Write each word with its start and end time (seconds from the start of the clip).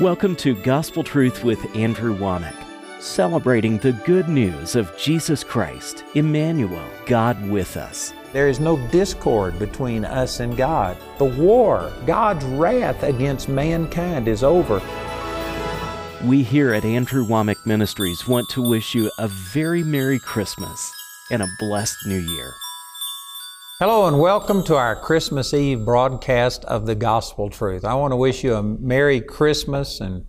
Welcome 0.00 0.36
to 0.36 0.54
Gospel 0.54 1.02
Truth 1.02 1.42
with 1.42 1.74
Andrew 1.74 2.16
Wommack, 2.16 2.54
celebrating 3.02 3.78
the 3.78 3.94
good 3.94 4.28
news 4.28 4.76
of 4.76 4.96
Jesus 4.96 5.42
Christ, 5.42 6.04
Emmanuel, 6.14 6.88
God 7.06 7.44
with 7.48 7.76
us. 7.76 8.12
There 8.32 8.48
is 8.48 8.60
no 8.60 8.76
discord 8.90 9.58
between 9.58 10.04
us 10.04 10.38
and 10.38 10.56
God. 10.56 10.96
The 11.18 11.24
war, 11.24 11.92
God's 12.06 12.44
wrath 12.44 13.02
against 13.02 13.48
mankind 13.48 14.28
is 14.28 14.44
over. 14.44 14.80
We 16.22 16.44
here 16.44 16.72
at 16.74 16.84
Andrew 16.84 17.26
Wommack 17.26 17.66
Ministries 17.66 18.28
want 18.28 18.48
to 18.50 18.62
wish 18.62 18.94
you 18.94 19.10
a 19.18 19.26
very 19.26 19.82
Merry 19.82 20.20
Christmas 20.20 20.92
and 21.32 21.42
a 21.42 21.48
blessed 21.58 21.96
New 22.06 22.20
Year. 22.20 22.54
Hello 23.80 24.08
and 24.08 24.18
welcome 24.18 24.64
to 24.64 24.74
our 24.74 24.96
Christmas 24.96 25.54
Eve 25.54 25.84
broadcast 25.84 26.64
of 26.64 26.84
the 26.84 26.96
Gospel 26.96 27.48
Truth. 27.48 27.84
I 27.84 27.94
want 27.94 28.10
to 28.10 28.16
wish 28.16 28.42
you 28.42 28.56
a 28.56 28.60
Merry 28.60 29.20
Christmas 29.20 30.00
and, 30.00 30.26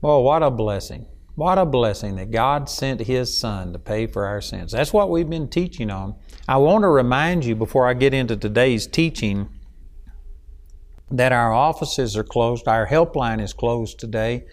well, 0.00 0.24
what 0.24 0.42
a 0.42 0.50
blessing. 0.50 1.06
What 1.36 1.58
a 1.58 1.64
blessing 1.64 2.16
that 2.16 2.32
God 2.32 2.68
sent 2.68 3.02
His 3.02 3.38
Son 3.38 3.72
to 3.72 3.78
pay 3.78 4.08
for 4.08 4.26
our 4.26 4.40
sins. 4.40 4.72
That's 4.72 4.92
what 4.92 5.10
we've 5.10 5.30
been 5.30 5.46
teaching 5.46 5.92
on. 5.92 6.16
I 6.48 6.56
want 6.56 6.82
to 6.82 6.88
remind 6.88 7.44
you 7.44 7.54
before 7.54 7.86
I 7.86 7.94
get 7.94 8.14
into 8.14 8.36
today's 8.36 8.88
teaching 8.88 9.48
that 11.08 11.30
our 11.30 11.54
offices 11.54 12.16
are 12.16 12.24
closed. 12.24 12.66
Our 12.66 12.88
helpline 12.88 13.40
is 13.40 13.52
closed 13.52 14.00
today 14.00 14.44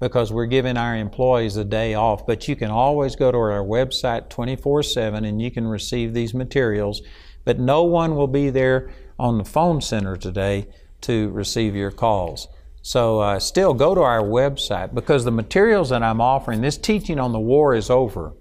because 0.00 0.32
we're 0.32 0.46
giving 0.46 0.78
our 0.78 0.96
employees 0.96 1.58
a 1.58 1.66
day 1.66 1.92
off. 1.92 2.26
But 2.26 2.48
you 2.48 2.56
can 2.56 2.70
always 2.70 3.14
go 3.14 3.30
to 3.30 3.36
our 3.36 3.62
website 3.62 4.30
24 4.30 4.84
7 4.84 5.22
and 5.26 5.42
you 5.42 5.50
can 5.50 5.66
receive 5.66 6.14
these 6.14 6.32
materials 6.32 7.02
but 7.44 7.58
no 7.58 7.82
one 7.82 8.16
will 8.16 8.26
be 8.26 8.50
there 8.50 8.90
on 9.18 9.38
the 9.38 9.44
phone 9.44 9.80
center 9.80 10.16
today 10.16 10.66
to 11.02 11.30
receive 11.30 11.74
your 11.74 11.90
calls. 11.90 12.48
So 12.82 13.20
uh, 13.20 13.38
still 13.38 13.74
go 13.74 13.94
to 13.94 14.00
our 14.00 14.22
website 14.22 14.94
because 14.94 15.24
the 15.24 15.30
materials 15.30 15.90
that 15.90 16.02
I'm 16.02 16.20
offering, 16.20 16.60
this 16.60 16.78
teaching 16.78 17.18
on 17.18 17.32
the 17.32 17.40
war 17.40 17.74
is 17.74 17.90
over. 17.90 18.32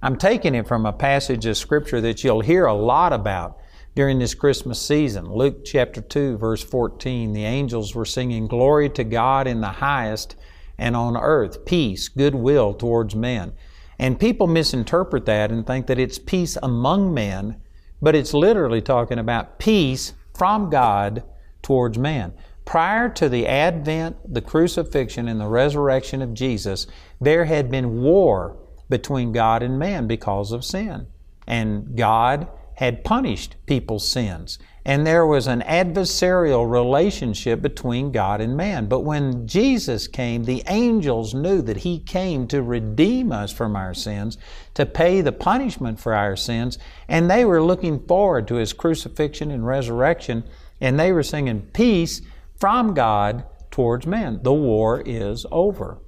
I'm 0.00 0.16
taking 0.16 0.54
it 0.54 0.68
from 0.68 0.86
a 0.86 0.92
passage 0.92 1.44
of 1.46 1.56
scripture 1.56 2.00
that 2.02 2.22
you'll 2.22 2.40
hear 2.40 2.66
a 2.66 2.74
lot 2.74 3.12
about 3.12 3.58
during 3.96 4.20
this 4.20 4.34
Christmas 4.34 4.80
season. 4.80 5.32
Luke 5.32 5.64
chapter 5.64 6.00
2, 6.00 6.38
verse 6.38 6.62
14. 6.62 7.32
The 7.32 7.44
angels 7.44 7.96
were 7.96 8.04
singing, 8.04 8.46
Glory 8.46 8.88
to 8.90 9.02
God 9.02 9.48
in 9.48 9.60
the 9.60 9.66
highest, 9.66 10.36
and 10.78 10.94
on 10.94 11.16
earth, 11.16 11.64
peace, 11.64 12.06
goodwill 12.06 12.74
towards 12.74 13.16
men. 13.16 13.52
And 13.98 14.20
people 14.20 14.46
misinterpret 14.46 15.26
that 15.26 15.50
and 15.50 15.66
think 15.66 15.88
that 15.88 15.98
it's 15.98 16.20
peace 16.20 16.56
among 16.62 17.12
men 17.12 17.60
but 18.00 18.14
it's 18.14 18.34
literally 18.34 18.80
talking 18.80 19.18
about 19.18 19.58
peace 19.58 20.14
from 20.36 20.70
God 20.70 21.22
towards 21.62 21.98
man. 21.98 22.32
Prior 22.64 23.08
to 23.08 23.28
the 23.28 23.46
advent, 23.46 24.16
the 24.32 24.42
crucifixion, 24.42 25.26
and 25.26 25.40
the 25.40 25.46
resurrection 25.46 26.20
of 26.20 26.34
Jesus, 26.34 26.86
there 27.20 27.46
had 27.46 27.70
been 27.70 28.02
war 28.02 28.56
between 28.90 29.32
God 29.32 29.62
and 29.62 29.78
man 29.78 30.06
because 30.06 30.52
of 30.52 30.64
sin. 30.64 31.06
And 31.46 31.96
God 31.96 32.48
had 32.74 33.04
punished 33.04 33.56
people's 33.66 34.06
sins 34.06 34.58
and 34.88 35.06
there 35.06 35.26
was 35.26 35.46
an 35.46 35.60
adversarial 35.66 36.68
relationship 36.68 37.60
between 37.60 38.10
God 38.10 38.40
and 38.40 38.56
man. 38.56 38.86
But 38.86 39.00
when 39.00 39.46
Jesus 39.46 40.08
came, 40.08 40.44
the 40.44 40.62
angels 40.66 41.34
knew 41.34 41.60
that 41.60 41.76
He 41.76 41.98
came 41.98 42.48
to 42.48 42.62
redeem 42.62 43.30
us 43.30 43.52
from 43.52 43.76
our 43.76 43.92
sins, 43.92 44.38
to 44.72 44.86
pay 44.86 45.20
the 45.20 45.30
punishment 45.30 46.00
for 46.00 46.14
our 46.14 46.36
sins, 46.36 46.78
and 47.06 47.30
they 47.30 47.44
were 47.44 47.62
looking 47.62 48.00
forward 48.06 48.48
to 48.48 48.54
His 48.54 48.72
crucifixion 48.72 49.50
and 49.50 49.66
resurrection, 49.66 50.42
and 50.80 50.98
they 50.98 51.12
were 51.12 51.22
singing 51.22 51.68
peace 51.74 52.22
from 52.58 52.94
God 52.94 53.44
towards 53.70 54.06
man. 54.06 54.40
The 54.42 54.54
war 54.54 55.02
is 55.04 55.44
over. 55.52 55.98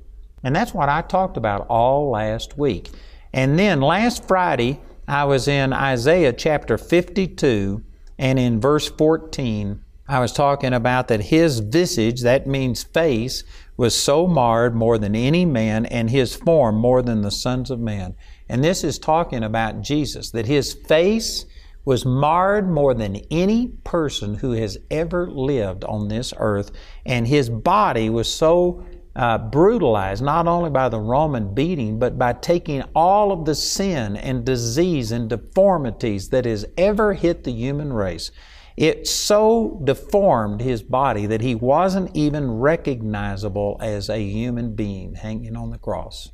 And 0.42 0.56
that's 0.56 0.72
what 0.72 0.88
I 0.88 1.02
talked 1.02 1.36
about 1.36 1.66
all 1.68 2.08
last 2.08 2.56
week. 2.56 2.88
And 3.34 3.58
then 3.58 3.82
last 3.82 4.26
Friday, 4.26 4.80
I 5.06 5.24
was 5.24 5.48
in 5.48 5.74
Isaiah 5.74 6.32
chapter 6.32 6.78
52 6.78 7.84
and 8.20 8.38
in 8.38 8.60
verse 8.60 8.86
14, 8.86 9.82
I 10.06 10.20
was 10.20 10.32
talking 10.34 10.74
about 10.74 11.08
that 11.08 11.22
his 11.22 11.60
visage, 11.60 12.20
that 12.20 12.46
means 12.46 12.82
face, 12.82 13.44
was 13.78 13.98
so 13.98 14.26
marred 14.26 14.74
more 14.74 14.98
than 14.98 15.16
any 15.16 15.46
man, 15.46 15.86
and 15.86 16.10
his 16.10 16.36
form 16.36 16.76
more 16.76 17.00
than 17.00 17.22
the 17.22 17.30
sons 17.30 17.70
of 17.70 17.80
men. 17.80 18.14
And 18.46 18.62
this 18.62 18.84
is 18.84 18.98
talking 18.98 19.42
about 19.42 19.80
Jesus, 19.80 20.32
that 20.32 20.44
his 20.44 20.74
face 20.74 21.46
was 21.86 22.04
marred 22.04 22.68
more 22.68 22.92
than 22.92 23.22
any 23.30 23.68
person 23.84 24.34
who 24.34 24.52
has 24.52 24.76
ever 24.90 25.30
lived 25.30 25.82
on 25.84 26.08
this 26.08 26.34
earth, 26.36 26.72
and 27.06 27.26
his 27.26 27.48
body 27.48 28.10
was 28.10 28.30
so 28.30 28.84
uh, 29.16 29.38
brutalized 29.38 30.22
not 30.22 30.46
only 30.46 30.70
by 30.70 30.88
the 30.88 31.00
Roman 31.00 31.52
beating, 31.52 31.98
but 31.98 32.18
by 32.18 32.32
taking 32.32 32.82
all 32.94 33.32
of 33.32 33.44
the 33.44 33.54
sin 33.54 34.16
and 34.16 34.44
disease 34.44 35.10
and 35.12 35.28
deformities 35.28 36.28
that 36.28 36.44
has 36.44 36.64
ever 36.76 37.14
hit 37.14 37.44
the 37.44 37.52
human 37.52 37.92
race. 37.92 38.30
It 38.76 39.06
so 39.06 39.80
deformed 39.84 40.60
his 40.60 40.82
body 40.82 41.26
that 41.26 41.40
he 41.40 41.54
wasn't 41.54 42.16
even 42.16 42.52
recognizable 42.52 43.76
as 43.80 44.08
a 44.08 44.18
human 44.18 44.74
being 44.74 45.16
hanging 45.16 45.56
on 45.56 45.70
the 45.70 45.78
cross. 45.78 46.30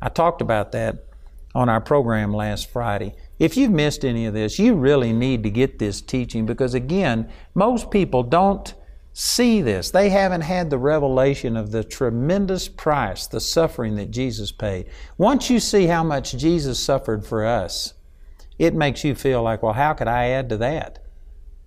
I 0.00 0.08
talked 0.08 0.40
about 0.40 0.72
that 0.72 1.06
on 1.54 1.68
our 1.68 1.80
program 1.80 2.32
last 2.32 2.70
Friday. 2.70 3.14
If 3.38 3.56
you've 3.56 3.72
missed 3.72 4.04
any 4.04 4.26
of 4.26 4.34
this, 4.34 4.58
you 4.58 4.74
really 4.74 5.12
need 5.12 5.42
to 5.42 5.50
get 5.50 5.78
this 5.78 6.00
teaching 6.00 6.46
because, 6.46 6.74
again, 6.74 7.28
most 7.54 7.90
people 7.90 8.22
don't 8.22 8.72
see 9.18 9.60
this. 9.62 9.90
They 9.90 10.10
haven't 10.10 10.42
had 10.42 10.70
the 10.70 10.78
revelation 10.78 11.56
of 11.56 11.72
the 11.72 11.82
tremendous 11.82 12.68
price, 12.68 13.26
the 13.26 13.40
suffering 13.40 13.96
that 13.96 14.12
Jesus 14.12 14.52
paid. 14.52 14.86
Once 15.16 15.50
you 15.50 15.58
see 15.58 15.86
how 15.86 16.04
much 16.04 16.36
Jesus 16.36 16.78
suffered 16.78 17.26
for 17.26 17.44
us, 17.44 17.94
it 18.60 18.74
makes 18.74 19.02
you 19.02 19.16
feel 19.16 19.42
like, 19.42 19.60
well, 19.60 19.72
how 19.72 19.92
could 19.92 20.06
I 20.06 20.28
add 20.28 20.48
to 20.50 20.56
that? 20.58 21.04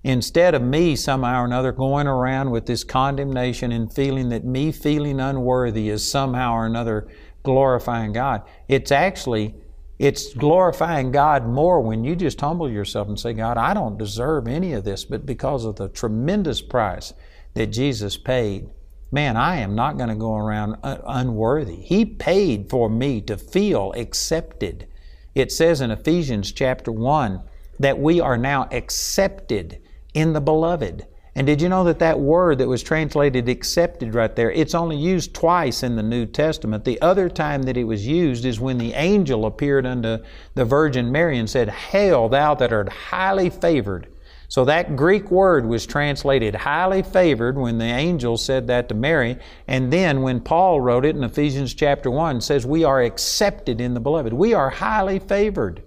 Instead 0.02 0.56
of 0.56 0.62
me 0.62 0.96
somehow 0.96 1.42
or 1.42 1.46
another 1.46 1.74
going 1.74 2.08
around 2.08 2.52
with 2.52 2.68
this 2.68 2.86
condemnation 2.86 3.74
and 3.74 3.94
feeling 3.94 4.30
that 4.30 4.46
me 4.46 4.72
feeling 4.72 5.20
unworthy 5.20 5.90
is 5.90 6.10
somehow 6.10 6.54
or 6.54 6.66
another 6.66 7.10
glorifying 7.44 8.14
God, 8.14 8.44
it's 8.70 8.94
actually 8.94 9.56
it's 10.00 10.34
glorifying 10.34 11.12
God 11.12 11.46
more 11.46 11.82
when 11.82 12.06
you 12.06 12.16
just 12.16 12.40
humble 12.40 12.70
yourself 12.70 13.10
and 13.10 13.20
say, 13.20 13.34
God, 13.34 13.58
I 13.58 13.74
don't 13.74 13.98
deserve 13.98 14.48
any 14.48 14.72
of 14.72 14.86
this, 14.86 15.04
but 15.04 15.26
because 15.26 15.66
of 15.66 15.76
the 15.76 15.90
tremendous 15.90 16.62
price 16.62 17.14
that 17.54 17.68
Jesus 17.68 18.18
paid, 18.18 18.70
man, 19.12 19.36
I 19.36 19.58
am 19.58 19.76
not 19.76 19.98
going 19.98 20.10
to 20.10 20.16
go 20.16 20.36
around 20.36 20.78
unworthy. 20.84 21.78
He 21.78 22.06
paid 22.06 22.70
for 22.70 22.90
me 22.90 23.22
to 23.22 23.38
feel 23.38 23.94
accepted. 23.94 24.88
It 25.36 25.52
says 25.52 25.82
in 25.82 25.92
Ephesians 25.92 26.52
chapter 26.52 26.92
1 26.92 27.42
that 27.80 28.00
we 28.00 28.20
are 28.20 28.38
now 28.38 28.68
accepted 28.72 29.82
in 30.14 30.34
the 30.34 30.42
beloved. 30.42 31.08
And 31.34 31.48
did 31.48 31.62
you 31.62 31.70
know 31.70 31.86
that 31.86 32.00
that 32.00 32.20
word 32.20 32.58
that 32.58 32.68
was 32.68 32.84
translated 32.84 33.48
accepted 33.48 34.14
right 34.14 34.36
there, 34.36 34.52
it's 34.52 34.76
only 34.76 34.98
used 34.98 35.34
twice 35.34 35.82
in 35.82 35.96
the 35.96 36.04
New 36.04 36.26
Testament. 36.26 36.84
The 36.84 37.02
other 37.02 37.30
time 37.30 37.64
that 37.64 37.78
it 37.78 37.86
was 37.86 38.06
used 38.06 38.44
is 38.44 38.60
when 38.60 38.78
the 38.78 38.94
angel 38.94 39.46
appeared 39.46 39.86
unto 39.86 40.18
the 40.56 40.66
Virgin 40.66 41.10
Mary 41.10 41.40
and 41.40 41.50
said, 41.50 41.70
Hail, 41.70 42.28
thou 42.28 42.54
that 42.56 42.74
art 42.74 42.90
highly 42.90 43.50
favored. 43.50 44.11
So 44.52 44.66
that 44.66 44.98
Greek 44.98 45.32
word 45.32 45.66
was 45.66 45.86
translated 45.86 46.54
highly 46.54 47.04
favored 47.04 47.58
when 47.58 47.78
the 47.78 47.86
angel 47.86 48.36
said 48.36 48.68
that 48.68 48.90
to 48.90 48.94
Mary. 48.94 49.38
And 49.66 49.94
then 49.94 50.24
when 50.24 50.42
Paul 50.42 50.82
wrote 50.82 51.06
it 51.06 51.16
in 51.16 51.24
Ephesians 51.24 51.74
chapter 51.74 52.12
1, 52.12 52.42
says 52.42 52.66
we 52.66 52.84
are 52.84 53.02
accepted 53.02 53.80
in 53.80 53.94
the 53.94 54.02
beloved. 54.02 54.34
We 54.34 54.54
are 54.54 54.70
highly 54.70 55.20
favored. 55.20 55.84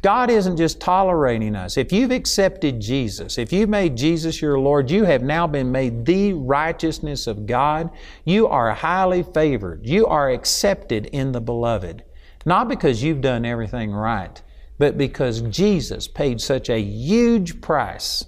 God 0.00 0.30
isn't 0.30 0.56
just 0.56 0.80
tolerating 0.80 1.54
us. 1.54 1.76
If 1.76 1.92
you've 1.92 2.10
accepted 2.10 2.80
Jesus, 2.80 3.36
if 3.36 3.52
you've 3.52 3.68
made 3.68 3.98
Jesus 3.98 4.40
your 4.40 4.58
Lord, 4.58 4.90
you 4.90 5.04
have 5.04 5.22
now 5.22 5.46
been 5.46 5.70
made 5.70 6.06
the 6.06 6.32
righteousness 6.32 7.26
of 7.26 7.44
God. 7.44 7.90
You 8.24 8.46
are 8.46 8.72
highly 8.72 9.22
favored. 9.22 9.86
You 9.86 10.06
are 10.06 10.30
accepted 10.30 11.04
in 11.04 11.32
the 11.32 11.40
beloved. 11.42 12.02
Not 12.46 12.66
because 12.66 13.02
you've 13.02 13.20
done 13.20 13.44
everything 13.44 13.92
right, 13.92 14.40
but 14.80 14.96
because 14.96 15.42
Jesus 15.42 16.08
paid 16.08 16.40
such 16.40 16.70
a 16.70 16.80
huge 16.80 17.60
price 17.60 18.24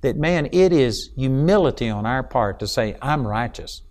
that, 0.00 0.16
man, 0.16 0.48
it 0.50 0.72
is 0.72 1.12
humility 1.16 1.88
on 1.88 2.04
our 2.06 2.24
part 2.24 2.58
to 2.58 2.66
say, 2.66 2.96
I'm 3.00 3.24
righteous. 3.24 3.82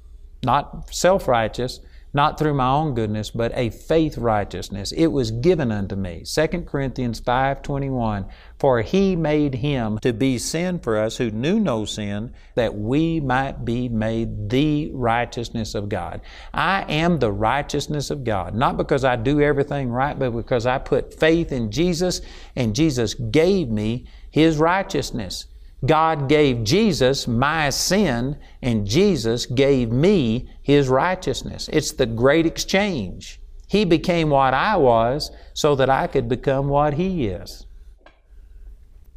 Not 0.43 0.93
self 0.93 1.25
righteous, 1.25 1.79
not 2.13 2.39
through 2.39 2.53
my 2.53 2.69
own 2.69 2.93
goodness, 2.93 3.29
but 3.29 3.51
a 3.55 3.69
faith 3.69 4.17
righteousness. 4.17 4.91
It 4.91 5.07
was 5.07 5.31
given 5.31 5.71
unto 5.71 5.95
me. 5.95 6.23
2 6.25 6.65
Corinthians 6.65 7.19
5:21, 7.19 8.25
for 8.57 8.81
he 8.81 9.15
made 9.15 9.55
him 9.55 9.99
to 10.01 10.13
be 10.13 10.37
sin 10.37 10.79
for 10.79 10.97
us 10.97 11.17
who 11.17 11.29
knew 11.29 11.59
no 11.59 11.85
sin, 11.85 12.31
that 12.55 12.75
we 12.75 13.19
might 13.19 13.63
be 13.63 13.87
made 13.89 14.49
the 14.49 14.91
righteousness 14.93 15.75
of 15.75 15.89
God. 15.89 16.21
I 16.53 16.83
am 16.89 17.19
the 17.19 17.31
righteousness 17.31 18.09
of 18.09 18.23
God, 18.23 18.55
not 18.55 18.77
because 18.77 19.03
I 19.03 19.15
do 19.15 19.41
everything 19.41 19.89
right, 19.89 20.17
but 20.17 20.31
because 20.31 20.65
I 20.65 20.77
put 20.79 21.13
faith 21.13 21.51
in 21.51 21.71
Jesus 21.71 22.21
and 22.55 22.75
Jesus 22.75 23.13
gave 23.13 23.69
me 23.69 24.05
his 24.31 24.57
righteousness. 24.57 25.45
God 25.85 26.27
gave 26.27 26.63
Jesus 26.63 27.27
my 27.27 27.69
sin, 27.69 28.37
and 28.61 28.85
Jesus 28.85 29.45
gave 29.45 29.91
me 29.91 30.49
His 30.61 30.89
righteousness. 30.89 31.69
It's 31.71 31.91
the 31.91 32.05
great 32.05 32.45
exchange. 32.45 33.39
He 33.67 33.85
became 33.85 34.29
what 34.29 34.53
I 34.53 34.75
was 34.75 35.31
so 35.53 35.75
that 35.75 35.89
I 35.89 36.07
could 36.07 36.27
become 36.27 36.67
what 36.67 36.95
He 36.95 37.27
is. 37.27 37.65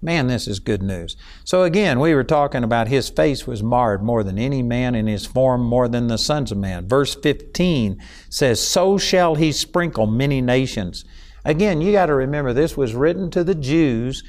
Man, 0.05 0.27
this 0.27 0.49
is 0.49 0.59
good 0.59 0.83
news. 0.83 1.17
So 1.45 1.63
again, 1.63 2.01
we 2.01 2.13
were 2.13 2.25
talking 2.25 2.65
about 2.65 2.89
his 2.89 3.09
face 3.09 3.47
was 3.47 3.63
marred 3.63 4.03
more 4.03 4.25
than 4.25 4.37
any 4.37 4.61
man, 4.61 4.97
and 4.97 5.09
his 5.09 5.25
form 5.25 5.63
more 5.63 5.87
than 5.87 6.09
the 6.09 6.19
sons 6.19 6.51
of 6.51 6.59
man. 6.59 6.89
Verse 6.89 7.15
15 7.15 8.03
says, 8.29 8.61
So 8.61 8.99
shall 8.99 9.37
he 9.37 9.53
sprinkle 9.53 10.09
many 10.09 10.41
nations. 10.41 11.05
Again, 11.45 11.81
you 11.81 11.93
got 11.93 12.07
to 12.07 12.15
remember 12.15 12.53
this 12.53 12.77
was 12.77 12.97
written 12.97 13.31
to 13.31 13.45
the 13.45 13.55
Jews 13.55 14.25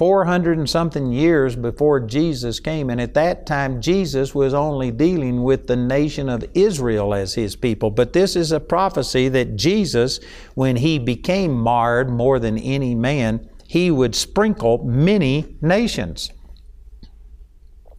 400 0.00 0.56
and 0.56 0.70
something 0.70 1.12
years 1.12 1.56
before 1.56 2.00
Jesus 2.00 2.58
came. 2.58 2.88
And 2.88 2.98
at 2.98 3.12
that 3.12 3.44
time, 3.44 3.82
Jesus 3.82 4.34
was 4.34 4.54
only 4.54 4.90
dealing 4.90 5.42
with 5.42 5.66
the 5.66 5.76
nation 5.76 6.30
of 6.30 6.42
Israel 6.54 7.12
as 7.12 7.34
his 7.34 7.54
people. 7.54 7.90
But 7.90 8.14
this 8.14 8.34
is 8.34 8.50
a 8.50 8.60
prophecy 8.60 9.28
that 9.28 9.56
Jesus, 9.56 10.18
when 10.54 10.76
he 10.76 10.98
became 10.98 11.52
marred 11.52 12.08
more 12.08 12.38
than 12.38 12.56
any 12.56 12.94
man, 12.94 13.46
he 13.68 13.90
would 13.90 14.14
sprinkle 14.14 14.82
many 14.82 15.58
nations. 15.60 16.30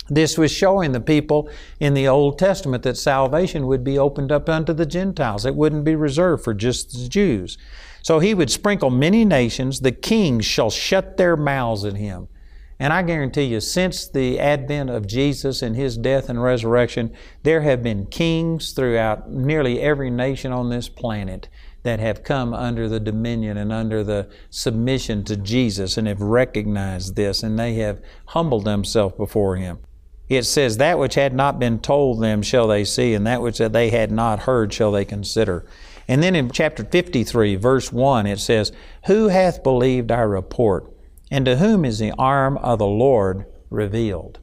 This 0.09 0.39
was 0.39 0.51
showing 0.51 0.93
the 0.93 1.01
people 1.01 1.51
in 1.79 1.93
the 1.93 2.07
Old 2.07 2.39
Testament 2.39 2.81
that 2.81 2.97
salvation 2.97 3.67
would 3.67 3.83
be 3.83 3.99
opened 3.99 4.31
up 4.31 4.49
unto 4.49 4.73
the 4.73 4.87
Gentiles. 4.87 5.45
It 5.45 5.55
wouldn't 5.55 5.83
be 5.83 5.93
reserved 5.93 6.43
for 6.43 6.55
just 6.55 6.93
the 6.93 7.07
Jews. 7.07 7.59
So 8.01 8.19
he 8.19 8.33
would 8.33 8.49
sprinkle 8.49 8.89
many 8.89 9.25
nations. 9.25 9.79
The 9.79 9.91
kings 9.91 10.45
shall 10.45 10.69
shut 10.69 11.17
their 11.17 11.37
mouths 11.37 11.85
at 11.85 11.95
him. 11.95 12.27
And 12.79 12.91
I 12.91 13.03
guarantee 13.03 13.43
you, 13.43 13.59
since 13.59 14.07
the 14.07 14.39
advent 14.39 14.89
of 14.89 15.05
Jesus 15.05 15.61
and 15.61 15.75
his 15.75 15.97
death 15.97 16.29
and 16.29 16.41
resurrection, 16.41 17.13
there 17.43 17.61
have 17.61 17.83
been 17.83 18.07
kings 18.07 18.71
throughout 18.71 19.29
nearly 19.29 19.79
every 19.79 20.09
nation 20.09 20.51
on 20.51 20.69
this 20.69 20.89
planet 20.89 21.47
that 21.83 21.99
have 21.99 22.23
come 22.23 22.55
under 22.55 22.89
the 22.89 22.99
dominion 22.99 23.57
and 23.57 23.71
under 23.71 24.03
the 24.03 24.27
submission 24.49 25.23
to 25.25 25.35
Jesus 25.35 25.97
and 25.97 26.07
have 26.07 26.21
recognized 26.21 27.15
this 27.15 27.43
and 27.43 27.57
they 27.57 27.75
have 27.75 28.01
humbled 28.27 28.65
themselves 28.65 29.15
before 29.15 29.57
Him. 29.57 29.79
It 30.27 30.45
says, 30.45 30.77
That 30.77 30.97
which 30.97 31.15
had 31.15 31.33
not 31.33 31.59
been 31.59 31.79
told 31.79 32.21
them 32.21 32.41
shall 32.41 32.67
they 32.67 32.85
see, 32.85 33.13
and 33.13 33.27
that 33.27 33.41
which 33.41 33.57
they 33.57 33.89
had 33.89 34.11
not 34.11 34.39
heard 34.39 34.73
shall 34.73 34.91
they 34.91 35.05
consider. 35.05 35.65
And 36.11 36.21
then 36.21 36.35
in 36.35 36.51
chapter 36.51 36.83
53, 36.83 37.55
verse 37.55 37.93
1, 37.93 38.27
it 38.27 38.41
says, 38.41 38.73
Who 39.05 39.29
hath 39.29 39.63
believed 39.63 40.11
our 40.11 40.27
report? 40.27 40.93
And 41.31 41.45
to 41.45 41.55
whom 41.55 41.85
is 41.85 41.99
the 41.99 42.11
arm 42.19 42.57
of 42.57 42.79
the 42.79 42.85
Lord 42.85 43.45
revealed? 43.69 44.39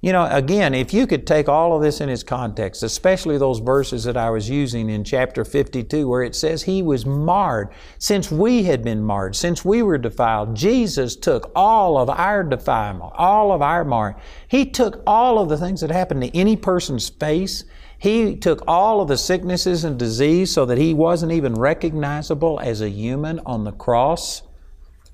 You 0.00 0.12
know, 0.12 0.26
again, 0.28 0.74
if 0.74 0.92
you 0.92 1.06
could 1.06 1.24
take 1.24 1.48
all 1.48 1.76
of 1.76 1.82
this 1.82 2.00
in 2.00 2.08
its 2.08 2.24
context, 2.24 2.82
especially 2.82 3.38
those 3.38 3.60
verses 3.60 4.02
that 4.04 4.16
I 4.16 4.28
was 4.30 4.50
using 4.50 4.90
in 4.90 5.04
chapter 5.04 5.44
52, 5.44 6.08
where 6.08 6.24
it 6.24 6.34
says 6.34 6.64
He 6.64 6.82
was 6.82 7.06
marred 7.06 7.68
since 8.00 8.28
we 8.32 8.64
had 8.64 8.82
been 8.82 9.00
marred, 9.00 9.36
since 9.36 9.64
we 9.64 9.84
were 9.84 9.98
defiled. 9.98 10.56
Jesus 10.56 11.14
took 11.14 11.52
all 11.54 11.96
of 11.96 12.10
our 12.10 12.42
defilement, 12.42 13.12
all 13.14 13.52
of 13.52 13.62
our 13.62 13.84
marring. 13.84 14.16
He 14.48 14.68
took 14.68 15.00
all 15.06 15.38
of 15.38 15.48
the 15.48 15.58
things 15.58 15.80
that 15.80 15.92
happened 15.92 16.22
to 16.22 16.36
any 16.36 16.56
person's 16.56 17.08
face. 17.08 17.62
He 17.98 18.36
took 18.36 18.62
all 18.66 19.00
of 19.00 19.08
the 19.08 19.16
sicknesses 19.16 19.84
and 19.84 19.98
disease 19.98 20.52
so 20.52 20.66
that 20.66 20.78
He 20.78 20.94
wasn't 20.94 21.32
even 21.32 21.54
recognizable 21.54 22.60
as 22.60 22.80
a 22.80 22.90
human 22.90 23.40
on 23.46 23.64
the 23.64 23.72
cross. 23.72 24.42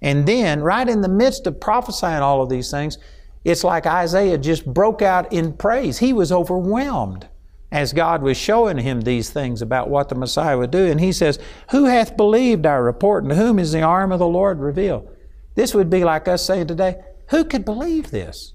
And 0.02 0.26
then, 0.26 0.62
right 0.62 0.88
in 0.88 1.02
the 1.02 1.08
midst 1.08 1.46
of 1.46 1.60
prophesying 1.60 2.22
all 2.22 2.42
of 2.42 2.48
these 2.48 2.70
things, 2.70 2.98
it's 3.44 3.64
like 3.64 3.86
Isaiah 3.86 4.38
just 4.38 4.66
broke 4.66 5.02
out 5.02 5.32
in 5.32 5.52
praise. 5.52 5.98
He 5.98 6.12
was 6.12 6.32
overwhelmed 6.32 7.28
as 7.72 7.92
God 7.92 8.22
was 8.22 8.36
showing 8.36 8.78
him 8.78 9.00
these 9.00 9.30
things 9.30 9.62
about 9.62 9.88
what 9.88 10.08
the 10.08 10.14
Messiah 10.14 10.58
would 10.58 10.70
do. 10.70 10.86
And 10.86 11.00
he 11.00 11.12
says, 11.12 11.38
Who 11.70 11.84
hath 11.84 12.16
believed 12.16 12.66
our 12.66 12.82
report, 12.82 13.22
and 13.24 13.30
to 13.30 13.36
whom 13.36 13.58
is 13.58 13.72
the 13.72 13.82
arm 13.82 14.12
of 14.12 14.18
the 14.18 14.26
Lord 14.26 14.58
revealed? 14.58 15.08
This 15.54 15.74
would 15.74 15.90
be 15.90 16.04
like 16.04 16.28
us 16.28 16.44
saying 16.44 16.66
today, 16.66 17.02
Who 17.28 17.44
could 17.44 17.64
believe 17.64 18.10
this? 18.10 18.54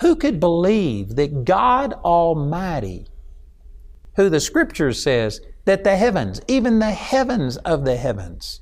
Who 0.00 0.16
could 0.16 0.40
believe 0.40 1.16
that 1.16 1.44
God 1.44 1.92
Almighty, 2.04 3.06
who 4.16 4.28
the 4.28 4.40
Scripture 4.40 4.92
says 4.92 5.40
that 5.64 5.84
the 5.84 5.96
heavens, 5.96 6.40
even 6.48 6.78
the 6.78 6.90
heavens 6.90 7.56
of 7.58 7.84
the 7.84 7.96
heavens, 7.96 8.60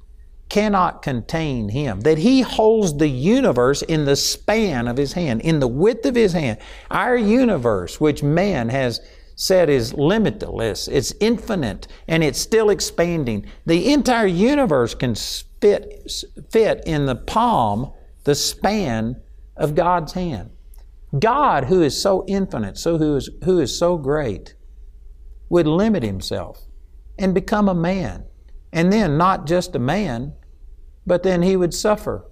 cannot 0.48 1.00
contain 1.00 1.68
him, 1.68 2.00
that 2.00 2.18
he 2.18 2.40
holds 2.40 2.98
the 2.98 3.08
universe 3.08 3.82
in 3.82 4.04
the 4.04 4.16
span 4.16 4.88
of 4.88 4.96
his 4.96 5.12
hand, 5.12 5.40
in 5.40 5.60
the 5.60 5.68
width 5.68 6.04
of 6.04 6.16
his 6.16 6.32
hand. 6.32 6.58
Our 6.90 7.16
universe, 7.16 8.00
which 8.00 8.22
man 8.22 8.68
has 8.68 9.00
said 9.36 9.70
is 9.70 9.94
limitless, 9.94 10.88
it's 10.88 11.14
infinite, 11.20 11.86
and 12.06 12.22
it's 12.22 12.38
still 12.38 12.68
expanding. 12.68 13.46
The 13.64 13.92
entire 13.92 14.26
universe 14.26 14.94
can 14.94 15.14
fit, 15.14 16.12
fit 16.50 16.82
in 16.84 17.06
the 17.06 17.16
palm, 17.16 17.92
the 18.24 18.34
span 18.34 19.22
of 19.56 19.74
God's 19.74 20.12
hand. 20.12 20.50
God, 21.18 21.64
who 21.64 21.80
is 21.82 22.00
so 22.00 22.24
infinite, 22.26 22.76
so 22.76 22.98
who 22.98 23.16
is, 23.16 23.30
who 23.44 23.60
is 23.60 23.76
so 23.76 23.96
great, 23.96 24.54
would 25.50 25.66
limit 25.66 26.02
himself 26.02 26.62
and 27.18 27.34
become 27.34 27.68
a 27.68 27.74
man. 27.74 28.24
And 28.72 28.90
then 28.90 29.18
not 29.18 29.46
just 29.46 29.76
a 29.76 29.80
man, 29.80 30.32
but 31.06 31.22
then 31.22 31.42
he 31.42 31.56
would 31.56 31.74
suffer 31.74 32.24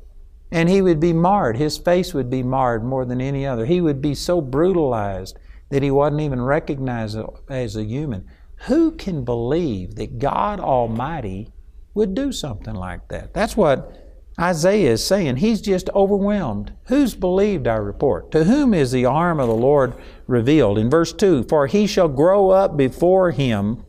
and 0.51 0.69
he 0.69 0.81
would 0.81 1.01
be 1.01 1.13
marred. 1.13 1.57
His 1.57 1.77
face 1.77 2.15
would 2.15 2.31
be 2.31 2.43
marred 2.43 2.85
more 2.85 3.05
than 3.05 3.21
any 3.21 3.45
other. 3.45 3.67
He 3.67 3.81
would 3.83 4.01
be 4.01 4.15
so 4.15 4.41
brutalized 4.41 5.37
that 5.69 5.83
he 5.83 5.91
wasn't 5.91 6.23
even 6.23 6.41
recognized 6.41 7.19
as 7.51 7.77
a 7.77 7.85
human. 7.85 8.27
Who 8.67 8.93
can 8.93 9.25
believe 9.25 9.97
that 9.97 10.19
God 10.19 10.61
Almighty 10.61 11.53
would 11.95 12.15
do 12.15 12.33
something 12.33 12.75
like 12.75 13.09
that? 13.09 13.35
That's 13.35 13.57
what 13.57 14.09
Isaiah 14.41 14.93
is 14.93 15.05
saying. 15.05 15.37
He's 15.37 15.61
just 15.61 15.91
overwhelmed. 15.91 16.73
Who's 16.87 17.15
believed 17.15 17.67
our 17.67 17.83
report? 17.83 18.31
To 18.31 18.45
whom 18.45 18.73
is 18.73 18.93
the 18.93 19.05
arm 19.05 19.41
of 19.41 19.49
the 19.49 19.55
Lord 19.55 19.95
revealed? 20.29 20.79
In 20.79 20.89
verse 20.89 21.13
2 21.13 21.45
For 21.45 21.67
he 21.67 21.87
shall 21.87 22.09
grow 22.09 22.51
up 22.51 22.77
before 22.77 23.33
him 23.33 23.85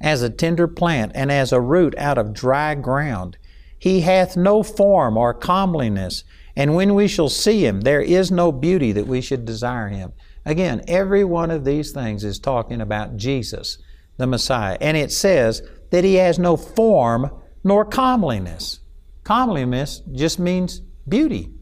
as 0.00 0.22
a 0.22 0.30
tender 0.30 0.68
plant 0.68 1.12
and 1.14 1.32
as 1.32 1.52
a 1.52 1.60
root 1.60 1.94
out 1.98 2.18
of 2.18 2.32
dry 2.32 2.74
ground. 2.76 3.36
He 3.78 4.02
hath 4.02 4.36
no 4.36 4.62
form 4.62 5.16
or 5.16 5.34
comeliness, 5.34 6.24
and 6.56 6.74
when 6.74 6.94
we 6.94 7.06
shall 7.08 7.28
see 7.28 7.64
him, 7.64 7.82
there 7.82 8.00
is 8.00 8.30
no 8.30 8.50
beauty 8.50 8.92
that 8.92 9.06
we 9.06 9.20
should 9.20 9.44
desire 9.44 9.88
him. 9.88 10.12
Again, 10.44 10.82
every 10.88 11.24
one 11.24 11.50
of 11.50 11.64
these 11.64 11.92
things 11.92 12.24
is 12.24 12.38
talking 12.38 12.80
about 12.80 13.16
Jesus, 13.16 13.78
the 14.16 14.26
Messiah. 14.26 14.78
And 14.80 14.96
it 14.96 15.12
says 15.12 15.62
that 15.90 16.04
he 16.04 16.14
has 16.14 16.38
no 16.38 16.56
form 16.56 17.30
nor 17.62 17.84
comeliness. 17.84 18.80
Comeliness 19.24 20.02
just 20.10 20.38
means 20.38 20.80
beauty. 21.06 21.52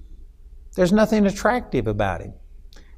There's 0.76 0.92
nothing 0.92 1.26
attractive 1.26 1.86
about 1.86 2.22
him. 2.22 2.34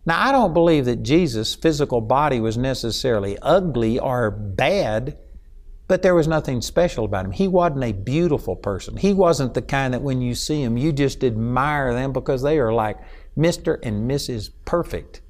Now, 0.09 0.27
I 0.27 0.33
don't 0.33 0.55
believe 0.55 0.87
that 0.87 1.03
Jesus' 1.03 1.55
physical 1.55 2.01
body 2.01 2.41
was 2.41 2.57
necessarily 2.57 3.37
ugly 3.43 3.99
or 3.99 4.31
bad. 4.31 5.19
But 5.87 6.01
there 6.01 6.15
was 6.15 6.27
nothing 6.27 6.63
special 6.63 7.05
about 7.05 7.27
him. 7.27 7.33
He 7.33 7.47
wasn't 7.47 7.85
a 7.85 7.93
beautiful 7.93 8.57
person. 8.57 8.97
He 8.97 9.13
wasn't 9.13 9.53
the 9.53 9.61
kind 9.61 9.93
that 9.93 10.01
when 10.01 10.23
you 10.23 10.35
see 10.35 10.63
him, 10.63 10.79
you 10.79 10.93
just 10.93 11.23
admire 11.23 11.93
them 11.93 12.15
because 12.15 12.41
they 12.41 12.59
are 12.59 12.73
like 12.73 12.97
Mr. 13.37 13.79
and 13.83 14.11
Mrs. 14.11 14.49
Perfect. 14.65 15.21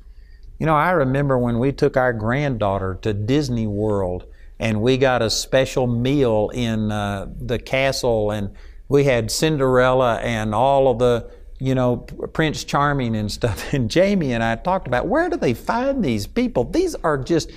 You 0.60 0.66
know, 0.66 0.76
I 0.76 0.92
remember 0.92 1.36
when 1.36 1.58
we 1.58 1.72
took 1.72 1.96
our 1.96 2.12
granddaughter 2.12 3.00
to 3.02 3.12
Disney 3.12 3.66
World 3.66 4.26
and 4.60 4.80
we 4.80 4.96
got 4.96 5.22
a 5.22 5.30
special 5.30 5.88
meal 5.88 6.52
in 6.54 6.92
uh, 6.92 7.26
the 7.36 7.58
castle 7.58 8.30
and 8.30 8.54
we 8.88 9.04
had 9.04 9.32
Cinderella 9.32 10.20
and 10.20 10.54
all 10.54 10.88
of 10.88 11.00
the, 11.00 11.28
you 11.58 11.74
know, 11.74 11.96
Prince 11.96 12.64
Charming 12.64 13.16
and 13.16 13.30
stuff. 13.30 13.72
And 13.74 13.90
Jamie 13.90 14.32
and 14.32 14.42
I 14.42 14.56
talked 14.56 14.86
about 14.86 15.08
where 15.08 15.28
do 15.28 15.36
they 15.36 15.54
find 15.54 16.04
these 16.04 16.26
people? 16.26 16.64
These 16.64 16.94
are 16.96 17.18
just 17.18 17.50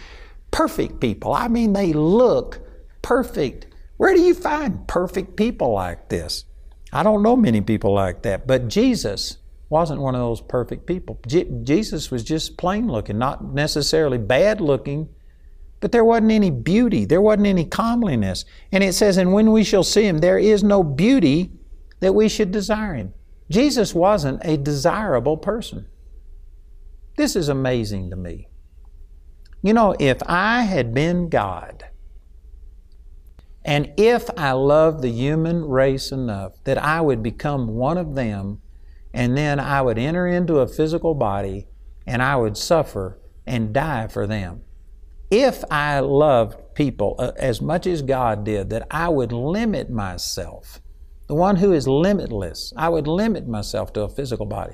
perfect 0.52 1.00
people. 1.00 1.34
I 1.34 1.48
mean, 1.48 1.74
they 1.74 1.94
look 1.94 2.60
perfect. 3.02 3.68
Where 3.98 4.14
do 4.14 4.22
you 4.22 4.34
find 4.34 4.88
perfect 4.88 5.36
people 5.36 5.74
like 5.74 6.10
this? 6.10 6.46
I 6.92 7.04
don't 7.04 7.24
know 7.24 7.36
many 7.36 7.62
people 7.62 7.94
like 7.94 8.24
that, 8.24 8.48
but 8.48 8.68
Jesus 8.68 9.38
wasn't 9.70 10.02
one 10.02 10.16
of 10.16 10.22
those 10.22 10.42
perfect 10.42 10.86
people. 10.86 11.20
Je- 11.26 11.50
Jesus 11.64 12.12
was 12.12 12.24
just 12.24 12.58
plain 12.58 12.88
looking, 12.88 13.18
not 13.18 13.54
necessarily 13.54 14.18
bad 14.18 14.60
looking, 14.60 15.08
but 15.80 15.94
there 15.94 16.04
wasn't 16.04 16.32
any 16.32 16.52
beauty, 16.52 17.06
there 17.06 17.22
wasn't 17.22 17.48
any 17.48 17.66
comeliness. 17.66 18.44
And 18.72 18.84
it 18.84 18.94
says, 18.94 19.18
And 19.18 19.32
when 19.32 19.52
we 19.52 19.64
shall 19.64 19.84
see 19.84 20.06
him, 20.06 20.18
there 20.18 20.38
is 20.38 20.64
no 20.64 20.84
beauty 20.84 21.52
that 22.02 22.14
we 22.14 22.28
should 22.28 22.52
desire 22.52 22.96
him. 22.96 23.14
Jesus 23.52 23.94
wasn't 23.94 24.42
a 24.46 24.58
desirable 24.58 25.36
person. 25.36 25.88
This 27.18 27.36
is 27.36 27.50
amazing 27.50 28.10
to 28.10 28.16
me. 28.16 28.48
You 29.62 29.74
know, 29.74 29.94
if 30.00 30.18
I 30.26 30.64
had 30.64 30.94
been 30.94 31.30
God, 31.30 31.86
and 33.64 33.92
if 33.98 34.30
I 34.38 34.54
loved 34.54 35.02
the 35.02 35.12
human 35.12 35.66
race 35.66 36.12
enough 36.12 36.54
that 36.64 36.78
I 36.78 37.02
would 37.02 37.22
become 37.22 37.68
one 37.68 37.98
of 37.98 38.16
them, 38.16 38.62
and 39.14 39.38
then 39.38 39.60
I 39.60 39.82
would 39.82 39.98
enter 40.00 40.26
into 40.26 40.60
a 40.60 40.68
physical 40.68 41.14
body 41.14 41.68
and 42.08 42.24
I 42.24 42.38
would 42.38 42.58
suffer 42.58 43.20
and 43.46 43.74
die 43.74 44.08
for 44.08 44.26
them. 44.26 44.62
If 45.30 45.64
I 45.70 46.00
loved 46.00 46.74
people 46.74 47.16
uh, 47.20 47.34
as 47.38 47.62
much 47.62 47.86
as 47.86 48.02
God 48.02 48.46
did, 48.46 48.70
that 48.70 48.88
I 48.90 49.10
would 49.10 49.32
limit 49.32 49.90
myself, 49.90 50.81
the 51.32 51.36
one 51.36 51.56
who 51.56 51.72
is 51.72 51.88
limitless, 51.88 52.74
I 52.76 52.90
would 52.90 53.08
limit 53.08 53.48
myself 53.48 53.94
to 53.94 54.02
a 54.02 54.10
physical 54.10 54.46
body. 54.46 54.74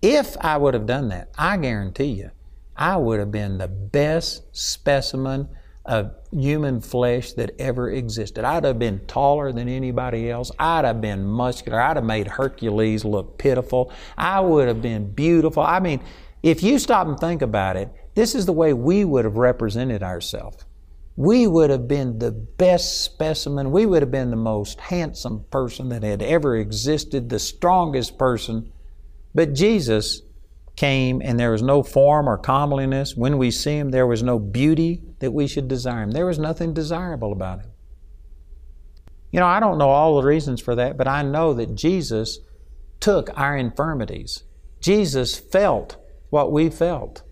If 0.00 0.36
I 0.40 0.56
would 0.56 0.72
have 0.74 0.86
done 0.86 1.08
that, 1.08 1.30
I 1.36 1.56
guarantee 1.56 2.12
you, 2.12 2.30
I 2.76 2.96
would 2.96 3.18
have 3.18 3.32
been 3.32 3.58
the 3.58 3.66
best 3.66 4.44
specimen 4.56 5.48
of 5.84 6.12
human 6.30 6.80
flesh 6.80 7.32
that 7.32 7.56
ever 7.58 7.90
existed. 7.90 8.44
I'd 8.44 8.62
have 8.62 8.78
been 8.78 9.04
taller 9.06 9.50
than 9.50 9.68
anybody 9.68 10.30
else. 10.30 10.52
I'd 10.60 10.84
have 10.84 11.00
been 11.00 11.24
muscular. 11.24 11.80
I'd 11.80 11.96
have 11.96 12.04
made 12.04 12.28
Hercules 12.28 13.04
look 13.04 13.36
pitiful. 13.36 13.92
I 14.16 14.38
would 14.38 14.68
have 14.68 14.80
been 14.80 15.10
beautiful. 15.10 15.64
I 15.64 15.80
mean, 15.80 16.00
if 16.44 16.62
you 16.62 16.78
stop 16.78 17.08
and 17.08 17.18
think 17.18 17.42
about 17.42 17.76
it, 17.76 17.90
this 18.14 18.36
is 18.36 18.46
the 18.46 18.52
way 18.52 18.74
we 18.74 19.04
would 19.04 19.24
have 19.24 19.38
represented 19.38 20.04
ourselves. 20.04 20.64
We 21.16 21.46
would 21.46 21.70
have 21.70 21.86
been 21.88 22.18
the 22.18 22.30
best 22.30 23.02
specimen. 23.02 23.70
We 23.70 23.84
would 23.84 24.02
have 24.02 24.10
been 24.10 24.30
the 24.30 24.36
most 24.36 24.80
handsome 24.80 25.44
person 25.50 25.88
that 25.90 26.02
had 26.02 26.22
ever 26.22 26.56
existed, 26.56 27.28
the 27.28 27.38
strongest 27.38 28.16
person. 28.16 28.72
But 29.34 29.54
Jesus 29.54 30.22
came 30.76 31.20
and 31.22 31.38
there 31.38 31.50
was 31.50 31.62
no 31.62 31.82
form 31.82 32.28
or 32.28 32.38
comeliness. 32.38 33.16
When 33.16 33.36
we 33.38 33.50
see 33.50 33.76
him, 33.76 33.90
there 33.90 34.06
was 34.06 34.22
no 34.22 34.38
beauty 34.38 35.02
that 35.18 35.32
we 35.32 35.46
should 35.46 35.68
desire 35.68 36.02
him. 36.02 36.12
There 36.12 36.26
was 36.26 36.38
nothing 36.38 36.72
desirable 36.72 37.32
about 37.32 37.60
him. 37.60 37.70
You 39.30 39.40
know, 39.40 39.46
I 39.46 39.60
don't 39.60 39.78
know 39.78 39.90
all 39.90 40.20
the 40.20 40.26
reasons 40.26 40.60
for 40.60 40.74
that, 40.76 40.96
but 40.96 41.06
I 41.06 41.22
know 41.22 41.52
that 41.54 41.74
Jesus 41.74 42.38
took 42.98 43.30
our 43.38 43.56
infirmities. 43.56 44.42
Jesus 44.80 45.38
felt 45.38 45.96
what 46.30 46.50
we 46.50 46.70
felt. 46.70 47.22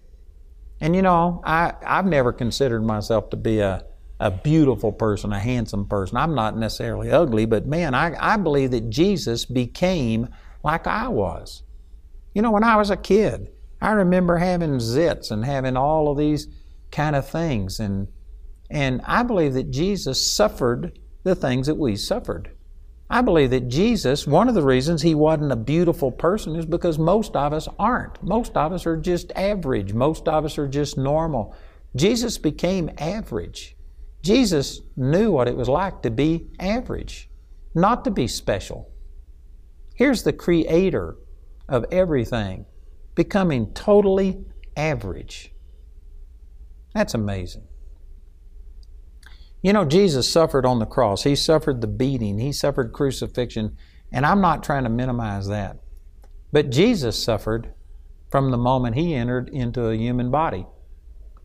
And 0.81 0.95
you 0.95 1.03
know, 1.03 1.43
I, 1.45 1.75
I've 1.85 2.07
never 2.07 2.33
considered 2.33 2.85
myself 2.85 3.31
to 3.31 3.37
be 3.37 3.61
a, 3.61 3.85
a 4.21 4.31
beautiful 4.31 4.93
person, 4.93 5.33
a 5.33 5.39
handsome 5.39 5.87
person. 5.87 6.17
I'm 6.17 6.35
not 6.35 6.57
necessarily 6.57 7.11
ugly, 7.11 7.47
but 7.47 7.67
man, 7.67 7.95
I, 7.95 8.15
I 8.19 8.37
believe 8.37 8.71
that 8.73 8.91
Jesus 8.91 9.45
became 9.45 10.29
like 10.63 10.87
I 10.87 11.09
was. 11.09 11.63
You 12.35 12.43
know, 12.43 12.51
when 12.51 12.65
I 12.65 12.77
was 12.77 12.91
a 12.91 12.97
kid, 12.97 13.51
I 13.81 13.93
remember 13.93 14.39
having 14.39 14.75
zits 14.75 15.31
and 15.31 15.45
having 15.45 15.77
all 15.77 16.11
of 16.11 16.19
these 16.19 16.49
kind 16.91 17.17
of 17.17 17.29
things. 17.29 17.81
And, 17.81 18.09
and 18.71 19.01
I 19.05 19.23
believe 19.23 19.55
that 19.55 19.71
Jesus 19.71 20.33
suffered 20.33 20.99
the 21.23 21.35
things 21.35 21.67
that 21.67 21.77
we 21.77 21.97
suffered. 21.97 22.51
I 23.11 23.23
believe 23.23 23.51
that 23.51 23.69
Jesus, 23.69 24.27
one 24.27 24.49
of 24.49 24.55
the 24.55 24.63
reasons 24.63 25.01
he 25.01 25.15
wasn't 25.15 25.53
a 25.53 25.57
beautiful 25.57 26.13
person 26.13 26.57
is 26.57 26.67
because 26.67 26.99
most 26.99 27.35
of 27.37 27.55
us 27.55 27.67
aren't. 27.79 28.23
Most 28.23 28.55
of 28.57 28.73
us 28.73 28.85
are 28.85 28.99
just 28.99 29.33
average. 29.35 29.95
Most 29.95 30.29
of 30.29 30.45
us 30.45 30.59
are 30.59 30.69
just 30.69 30.99
normal. 30.99 31.55
Jesus 31.97 32.37
became 32.37 32.91
average. 32.99 33.77
Jesus 34.23 34.83
knew 34.97 35.33
what 35.33 35.49
it 35.49 35.57
was 35.57 35.69
like 35.69 36.03
to 36.03 36.11
be 36.11 36.49
average, 36.59 37.31
not 37.75 38.05
to 38.05 38.11
be 38.11 38.27
special. 38.27 38.91
Here's 39.95 40.23
the 40.23 40.33
Creator 40.33 41.17
of 41.69 41.87
everything, 41.91 42.67
becoming 43.15 43.73
totally 43.73 44.45
average. 44.77 45.53
That's 46.95 47.15
amazing. 47.15 47.67
You 49.63 49.73
know, 49.73 49.85
Jesus 49.85 50.31
suffered 50.31 50.65
on 50.65 50.79
the 50.79 50.87
cross. 50.87 51.25
He 51.25 51.35
suffered 51.35 51.81
the 51.81 51.87
beating, 51.87 52.39
He 52.39 52.53
suffered 52.53 52.93
crucifixion, 52.93 53.77
and 54.13 54.25
I'm 54.25 54.41
not 54.41 54.63
trying 54.63 54.85
to 54.85 54.91
minimize 54.91 55.49
that. 55.49 55.79
But 56.53 56.71
Jesus 56.71 57.23
suffered 57.23 57.75
from 58.31 58.51
the 58.51 58.57
moment 58.57 58.97
He 58.97 59.15
entered 59.15 59.49
into 59.49 59.89
a 59.89 59.97
human 59.97 60.31
body. 60.31 60.67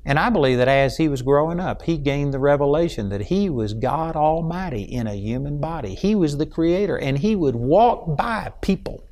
And 0.06 0.20
I 0.20 0.30
believe 0.30 0.58
that 0.58 0.68
as 0.68 0.98
He 0.98 1.08
was 1.08 1.22
growing 1.22 1.60
up, 1.60 1.82
He 1.84 1.98
gained 1.98 2.34
the 2.34 2.40
revelation 2.40 3.10
that 3.10 3.22
He 3.22 3.50
was 3.50 3.74
God 3.74 4.16
Almighty 4.16 4.84
in 4.84 5.08
a 5.08 5.16
human 5.16 5.60
body. 5.60 5.96
He 5.96 6.14
was 6.14 6.38
the 6.38 6.46
Creator, 6.46 6.98
and 6.98 7.18
He 7.18 7.36
would 7.36 7.56
walk 7.56 8.18
by 8.18 8.52
people 8.62 9.04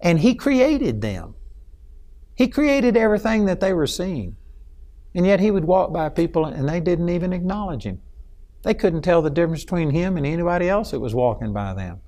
and 0.00 0.20
He 0.20 0.34
created 0.34 1.00
them. 1.00 1.34
He 2.34 2.48
created 2.48 2.96
everything 2.96 3.46
that 3.46 3.60
they 3.60 3.72
were 3.72 3.86
seeing. 3.86 4.36
And 5.14 5.26
yet 5.26 5.40
He 5.40 5.50
would 5.50 5.64
walk 5.64 5.92
by 5.92 6.08
people 6.08 6.44
and 6.44 6.68
they 6.68 6.80
didn't 6.80 7.08
even 7.08 7.32
acknowledge 7.32 7.84
Him. 7.84 8.00
They 8.62 8.74
couldn't 8.74 9.02
tell 9.02 9.22
the 9.22 9.30
difference 9.30 9.64
between 9.64 9.90
Him 9.90 10.16
and 10.16 10.26
anybody 10.26 10.68
else 10.68 10.90
that 10.90 11.00
was 11.00 11.14
walking 11.14 11.52
by 11.52 11.74
them. 11.74 12.00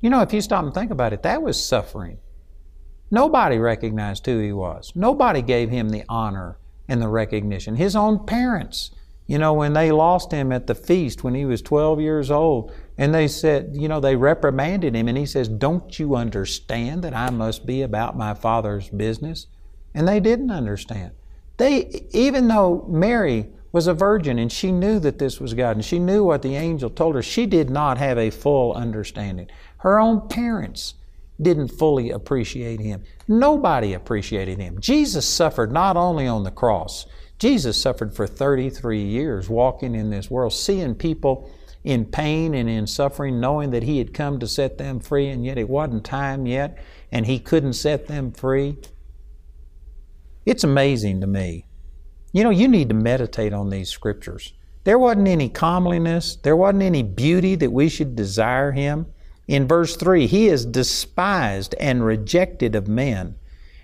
You 0.00 0.10
know, 0.10 0.20
if 0.20 0.32
you 0.32 0.40
stop 0.40 0.64
and 0.64 0.74
think 0.74 0.90
about 0.90 1.12
it, 1.12 1.22
that 1.22 1.42
was 1.42 1.62
suffering. 1.62 2.18
Nobody 3.10 3.58
recognized 3.58 4.26
who 4.26 4.38
He 4.38 4.52
was, 4.52 4.92
nobody 4.94 5.42
gave 5.42 5.70
Him 5.70 5.90
the 5.90 6.04
honor 6.08 6.58
and 6.88 7.00
the 7.00 7.08
recognition. 7.08 7.76
His 7.76 7.96
own 7.96 8.26
parents, 8.26 8.90
you 9.26 9.38
know, 9.38 9.54
when 9.54 9.72
they 9.72 9.90
lost 9.92 10.32
Him 10.32 10.52
at 10.52 10.66
the 10.66 10.74
feast 10.74 11.24
when 11.24 11.34
He 11.34 11.44
was 11.44 11.62
12 11.62 12.00
years 12.00 12.30
old, 12.30 12.72
and 12.96 13.14
they 13.14 13.26
said, 13.26 13.70
you 13.72 13.88
know, 13.88 13.98
they 13.98 14.14
reprimanded 14.14 14.94
him, 14.94 15.08
and 15.08 15.18
he 15.18 15.26
says, 15.26 15.48
Don't 15.48 15.98
you 15.98 16.14
understand 16.14 17.02
that 17.02 17.14
I 17.14 17.30
must 17.30 17.66
be 17.66 17.82
about 17.82 18.16
my 18.16 18.34
Father's 18.34 18.88
business? 18.88 19.48
And 19.92 20.06
they 20.06 20.20
didn't 20.20 20.50
understand. 20.50 21.12
They, 21.56 22.06
even 22.12 22.48
though 22.48 22.84
Mary 22.88 23.48
was 23.72 23.86
a 23.86 23.94
virgin 23.94 24.38
and 24.38 24.50
she 24.50 24.72
knew 24.72 24.98
that 25.00 25.18
this 25.18 25.40
was 25.40 25.54
God 25.54 25.76
and 25.76 25.84
she 25.84 25.98
knew 25.98 26.24
what 26.24 26.42
the 26.42 26.56
angel 26.56 26.90
told 26.90 27.14
her, 27.14 27.22
she 27.22 27.46
did 27.46 27.70
not 27.70 27.98
have 27.98 28.18
a 28.18 28.30
full 28.30 28.72
understanding. 28.72 29.48
Her 29.78 29.98
own 29.98 30.28
parents 30.28 30.94
didn't 31.40 31.68
fully 31.68 32.10
appreciate 32.10 32.80
him. 32.80 33.02
Nobody 33.26 33.92
appreciated 33.92 34.58
him. 34.58 34.80
Jesus 34.80 35.28
suffered 35.28 35.72
not 35.72 35.96
only 35.96 36.26
on 36.26 36.44
the 36.44 36.50
cross, 36.50 37.06
Jesus 37.38 37.76
suffered 37.76 38.14
for 38.14 38.26
33 38.26 39.02
years 39.02 39.48
walking 39.48 39.94
in 39.94 40.10
this 40.10 40.30
world, 40.30 40.52
seeing 40.52 40.94
people 40.94 41.50
in 41.82 42.06
pain 42.06 42.54
and 42.54 42.68
in 42.68 42.86
suffering, 42.86 43.40
knowing 43.40 43.70
that 43.70 43.82
He 43.82 43.98
had 43.98 44.14
come 44.14 44.38
to 44.38 44.46
set 44.46 44.78
them 44.78 45.00
free, 45.00 45.28
and 45.28 45.44
yet 45.44 45.58
it 45.58 45.68
wasn't 45.68 46.04
time 46.04 46.46
yet, 46.46 46.78
and 47.12 47.26
He 47.26 47.38
couldn't 47.38 47.74
set 47.74 48.06
them 48.06 48.32
free. 48.32 48.78
It's 50.44 50.64
amazing 50.64 51.20
to 51.20 51.26
me. 51.26 51.66
You 52.32 52.44
know, 52.44 52.50
you 52.50 52.68
need 52.68 52.88
to 52.88 52.94
meditate 52.94 53.52
on 53.52 53.70
these 53.70 53.90
scriptures. 53.90 54.52
There 54.84 54.98
wasn't 54.98 55.28
any 55.28 55.48
comeliness, 55.48 56.36
there 56.36 56.56
wasn't 56.56 56.82
any 56.82 57.02
beauty 57.02 57.54
that 57.54 57.72
we 57.72 57.88
should 57.88 58.16
desire 58.16 58.72
Him. 58.72 59.06
In 59.48 59.66
verse 59.66 59.96
3, 59.96 60.26
He 60.26 60.48
is 60.48 60.66
despised 60.66 61.74
and 61.80 62.04
rejected 62.04 62.74
of 62.74 62.88
men. 62.88 63.36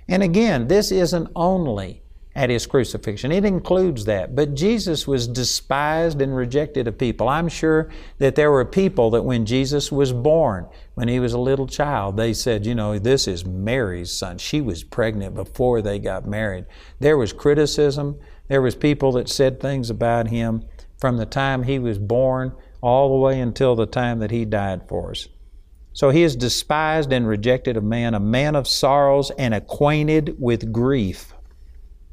And 0.09 0.23
again, 0.23 0.69
this 0.69 0.91
isn't 0.91 1.29
only 1.35 2.03
at 2.35 2.51
his 2.51 2.67
crucifixion. 2.67 3.33
It 3.33 3.45
includes 3.45 4.05
that. 4.05 4.37
But 4.37 4.55
Jesus 4.55 5.07
was 5.07 5.27
despised 5.27 6.23
and 6.23 6.35
rejected 6.35 6.87
of 6.87 6.97
people. 6.97 7.29
I'm 7.29 7.49
sure 7.49 7.91
that 8.19 8.37
there 8.37 8.53
were 8.53 8.65
people 8.65 9.11
that 9.11 9.25
when 9.25 9.45
Jesus 9.45 9.91
was 9.91 10.13
born, 10.13 10.69
when 10.95 11.09
he 11.09 11.19
was 11.19 11.33
a 11.33 11.39
little 11.39 11.67
child, 11.67 12.17
they 12.17 12.33
said, 12.33 12.65
you 12.65 12.75
know, 12.75 12.99
this 12.99 13.27
is 13.27 13.45
Mary's 13.45 14.13
son. 14.13 14.39
She 14.39 14.61
was 14.61 14.85
pregnant 14.85 15.35
before 15.35 15.83
they 15.83 15.99
got 15.99 16.27
married. 16.27 16.67
There 17.01 17.19
was 17.19 17.33
criticism. 17.33 18.19
There 18.49 18.63
was 18.63 18.77
people 18.77 19.13
that 19.13 19.29
said 19.29 19.61
things 19.61 19.91
about 19.91 20.29
him 20.29 20.65
from 20.99 21.17
the 21.17 21.27
time 21.27 21.65
he 21.65 21.79
was 21.79 21.99
born 21.99 22.55
all 22.81 23.09
the 23.09 23.21
way 23.21 23.41
until 23.41 23.75
the 23.75 23.87
time 23.87 24.21
that 24.21 24.31
he 24.31 24.45
died 24.45 24.89
for 24.89 25.11
us. 25.11 25.29
So 25.93 26.11
he 26.11 26.23
is 26.23 26.37
despised 26.37 27.13
and 27.13 27.27
rejected 27.27 27.77
of 27.77 27.83
man, 27.83 28.15
a 28.15 28.21
man 28.21 28.55
of 28.55 28.69
sorrows 28.69 29.31
and 29.33 29.53
acquainted 29.53 30.37
with 30.39 30.73
grief. 30.73 31.35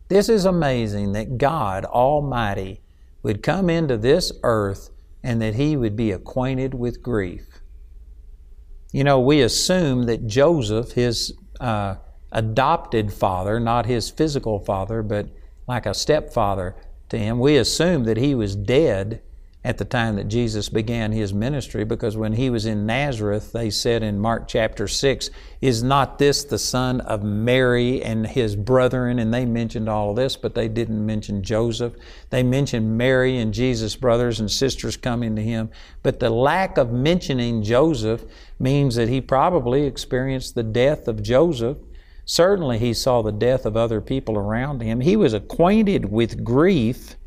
This 0.10 0.30
is 0.30 0.46
amazing 0.46 1.12
that 1.14 1.38
God 1.38 1.86
Almighty 1.86 2.82
would 3.24 3.44
come 3.44 3.70
into 3.70 3.98
this 3.98 4.32
earth 4.44 4.90
and 5.24 5.42
that 5.42 5.56
He 5.56 5.76
would 5.76 5.96
be 5.96 6.12
acquainted 6.12 6.74
with 6.74 7.04
grief. 7.04 7.62
You 8.94 9.04
know, 9.04 9.20
we 9.20 9.42
assume 9.42 10.04
that 10.04 10.28
Joseph, 10.28 10.94
his 10.94 11.34
uh, 11.60 11.96
adopted 12.32 13.12
father, 13.12 13.60
not 13.60 13.86
his 13.86 14.10
physical 14.10 14.60
father, 14.60 15.04
but 15.04 15.30
like 15.68 15.86
a 15.86 15.94
stepfather 15.94 16.76
to 17.10 17.18
him, 17.18 17.40
we 17.40 17.58
assume 17.58 18.06
that 18.06 18.18
he 18.18 18.34
was 18.34 18.56
dead 18.56 19.22
at 19.68 19.78
the 19.78 19.84
time 19.84 20.16
that 20.16 20.30
Jesus 20.30 20.70
began 20.70 21.12
his 21.12 21.34
ministry 21.34 21.84
because 21.84 22.16
when 22.16 22.32
he 22.32 22.50
was 22.50 22.66
in 22.66 22.86
Nazareth, 22.86 23.52
they 23.52 23.70
said 23.70 24.02
in 24.02 24.18
Mark 24.18 24.48
chapter 24.48 24.88
6, 24.88 25.30
Is 25.60 25.84
not 25.84 26.18
this 26.18 26.46
the 26.46 26.58
son 26.58 27.02
of 27.02 27.22
Mary 27.22 28.02
and 28.02 28.26
his 28.26 28.56
brethren? 28.56 29.20
And 29.20 29.34
they 29.34 29.44
mentioned 29.44 29.90
all 29.90 30.12
of 30.12 30.16
this, 30.16 30.38
but 30.38 30.56
they 30.56 30.70
didn't 30.70 31.06
mention 31.06 31.44
Joseph. 31.44 31.96
They 32.30 32.44
mentioned 32.44 32.98
Mary 32.98 33.40
and 33.40 33.54
Jesus' 33.54 33.98
brothers 33.98 34.40
and 34.40 34.50
sisters 34.50 34.96
coming 34.96 35.36
to 35.36 35.44
him. 35.44 35.70
But 36.02 36.22
the 36.22 36.30
lack 36.30 36.78
of 36.78 36.94
mentioning 36.94 37.62
Joseph 37.62 38.24
means 38.60 38.96
that 38.96 39.10
he 39.10 39.20
probably 39.20 39.84
experienced 39.84 40.56
the 40.56 40.64
death 40.64 41.10
of 41.10 41.22
Joseph. 41.22 41.78
Certainly, 42.24 42.80
he 42.80 42.94
saw 42.94 43.22
the 43.22 43.34
death 43.34 43.66
of 43.66 43.76
other 43.76 44.00
people 44.00 44.38
around 44.38 44.82
him. 44.82 45.02
He 45.02 45.18
was 45.18 45.34
acquainted 45.34 46.10
with 46.10 46.46
grief 46.46 47.18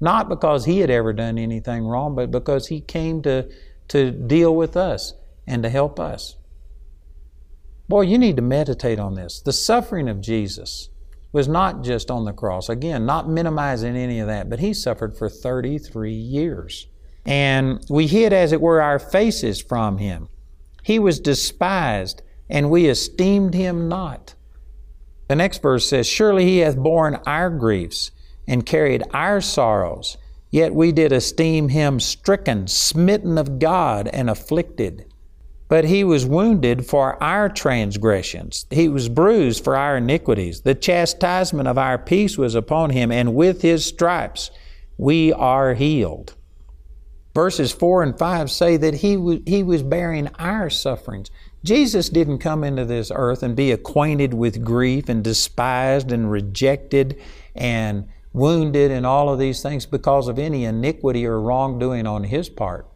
not 0.00 0.28
because 0.28 0.64
he 0.64 0.80
had 0.80 0.90
ever 0.90 1.12
done 1.12 1.38
anything 1.38 1.86
wrong, 1.86 2.14
but 2.14 2.30
because 2.30 2.68
he 2.68 2.80
came 2.80 3.22
to, 3.22 3.48
to 3.88 4.10
deal 4.10 4.54
with 4.54 4.76
us 4.76 5.14
and 5.46 5.62
to 5.62 5.68
help 5.68 5.98
us. 5.98 6.36
Boy, 7.88 8.02
you 8.02 8.18
need 8.18 8.36
to 8.36 8.42
meditate 8.42 8.98
on 8.98 9.14
this. 9.14 9.40
The 9.40 9.52
suffering 9.52 10.08
of 10.08 10.20
Jesus 10.20 10.90
was 11.32 11.46
not 11.46 11.82
just 11.82 12.10
on 12.10 12.24
the 12.24 12.32
cross. 12.32 12.68
Again, 12.68 13.06
not 13.06 13.28
minimizing 13.28 13.96
any 13.96 14.20
of 14.20 14.26
that, 14.26 14.50
but 14.50 14.58
he 14.58 14.74
suffered 14.74 15.16
for 15.16 15.28
33 15.28 16.12
years. 16.12 16.88
And 17.24 17.84
we 17.88 18.06
hid, 18.06 18.32
as 18.32 18.52
it 18.52 18.60
were, 18.60 18.80
our 18.80 18.98
faces 18.98 19.60
from 19.60 19.98
him. 19.98 20.28
He 20.82 20.98
was 20.98 21.20
despised, 21.20 22.22
and 22.48 22.70
we 22.70 22.86
esteemed 22.86 23.54
him 23.54 23.88
not. 23.88 24.34
The 25.28 25.36
next 25.36 25.60
verse 25.60 25.88
says, 25.88 26.06
Surely 26.06 26.44
he 26.44 26.58
hath 26.58 26.76
borne 26.76 27.16
our 27.26 27.50
griefs 27.50 28.12
and 28.46 28.66
carried 28.66 29.02
our 29.12 29.40
sorrows, 29.40 30.16
yet 30.50 30.74
we 30.74 30.92
did 30.92 31.12
esteem 31.12 31.68
him 31.68 32.00
stricken, 32.00 32.66
smitten 32.66 33.38
of 33.38 33.58
God, 33.58 34.08
and 34.08 34.30
afflicted. 34.30 35.06
But 35.68 35.84
he 35.84 36.04
was 36.04 36.24
wounded 36.24 36.86
for 36.86 37.20
our 37.22 37.48
transgressions, 37.48 38.66
he 38.70 38.88
was 38.88 39.08
bruised 39.08 39.64
for 39.64 39.76
our 39.76 39.96
iniquities. 39.96 40.60
The 40.60 40.74
chastisement 40.74 41.66
of 41.68 41.78
our 41.78 41.98
peace 41.98 42.38
was 42.38 42.54
upon 42.54 42.90
him, 42.90 43.10
and 43.10 43.34
with 43.34 43.62
his 43.62 43.84
stripes 43.84 44.50
we 44.96 45.32
are 45.32 45.74
healed. 45.74 46.34
Verses 47.34 47.70
4 47.70 48.02
and 48.02 48.18
5 48.18 48.50
say 48.50 48.78
that 48.78 48.94
he, 48.94 49.16
w- 49.16 49.42
he 49.44 49.62
was 49.62 49.82
bearing 49.82 50.28
our 50.38 50.70
sufferings. 50.70 51.30
Jesus 51.62 52.08
didn't 52.08 52.38
come 52.38 52.64
into 52.64 52.84
this 52.86 53.12
earth 53.14 53.42
and 53.42 53.54
be 53.54 53.72
acquainted 53.72 54.32
with 54.32 54.64
grief 54.64 55.08
and 55.10 55.22
despised 55.22 56.12
and 56.12 56.30
rejected 56.30 57.20
and 57.54 58.08
wounded 58.36 58.90
and 58.90 59.06
all 59.06 59.30
of 59.30 59.38
these 59.38 59.62
things 59.62 59.86
because 59.86 60.28
of 60.28 60.38
any 60.38 60.64
iniquity 60.64 61.26
or 61.26 61.40
wrongdoing 61.40 62.06
on 62.06 62.24
his 62.24 62.50
part. 62.50 62.86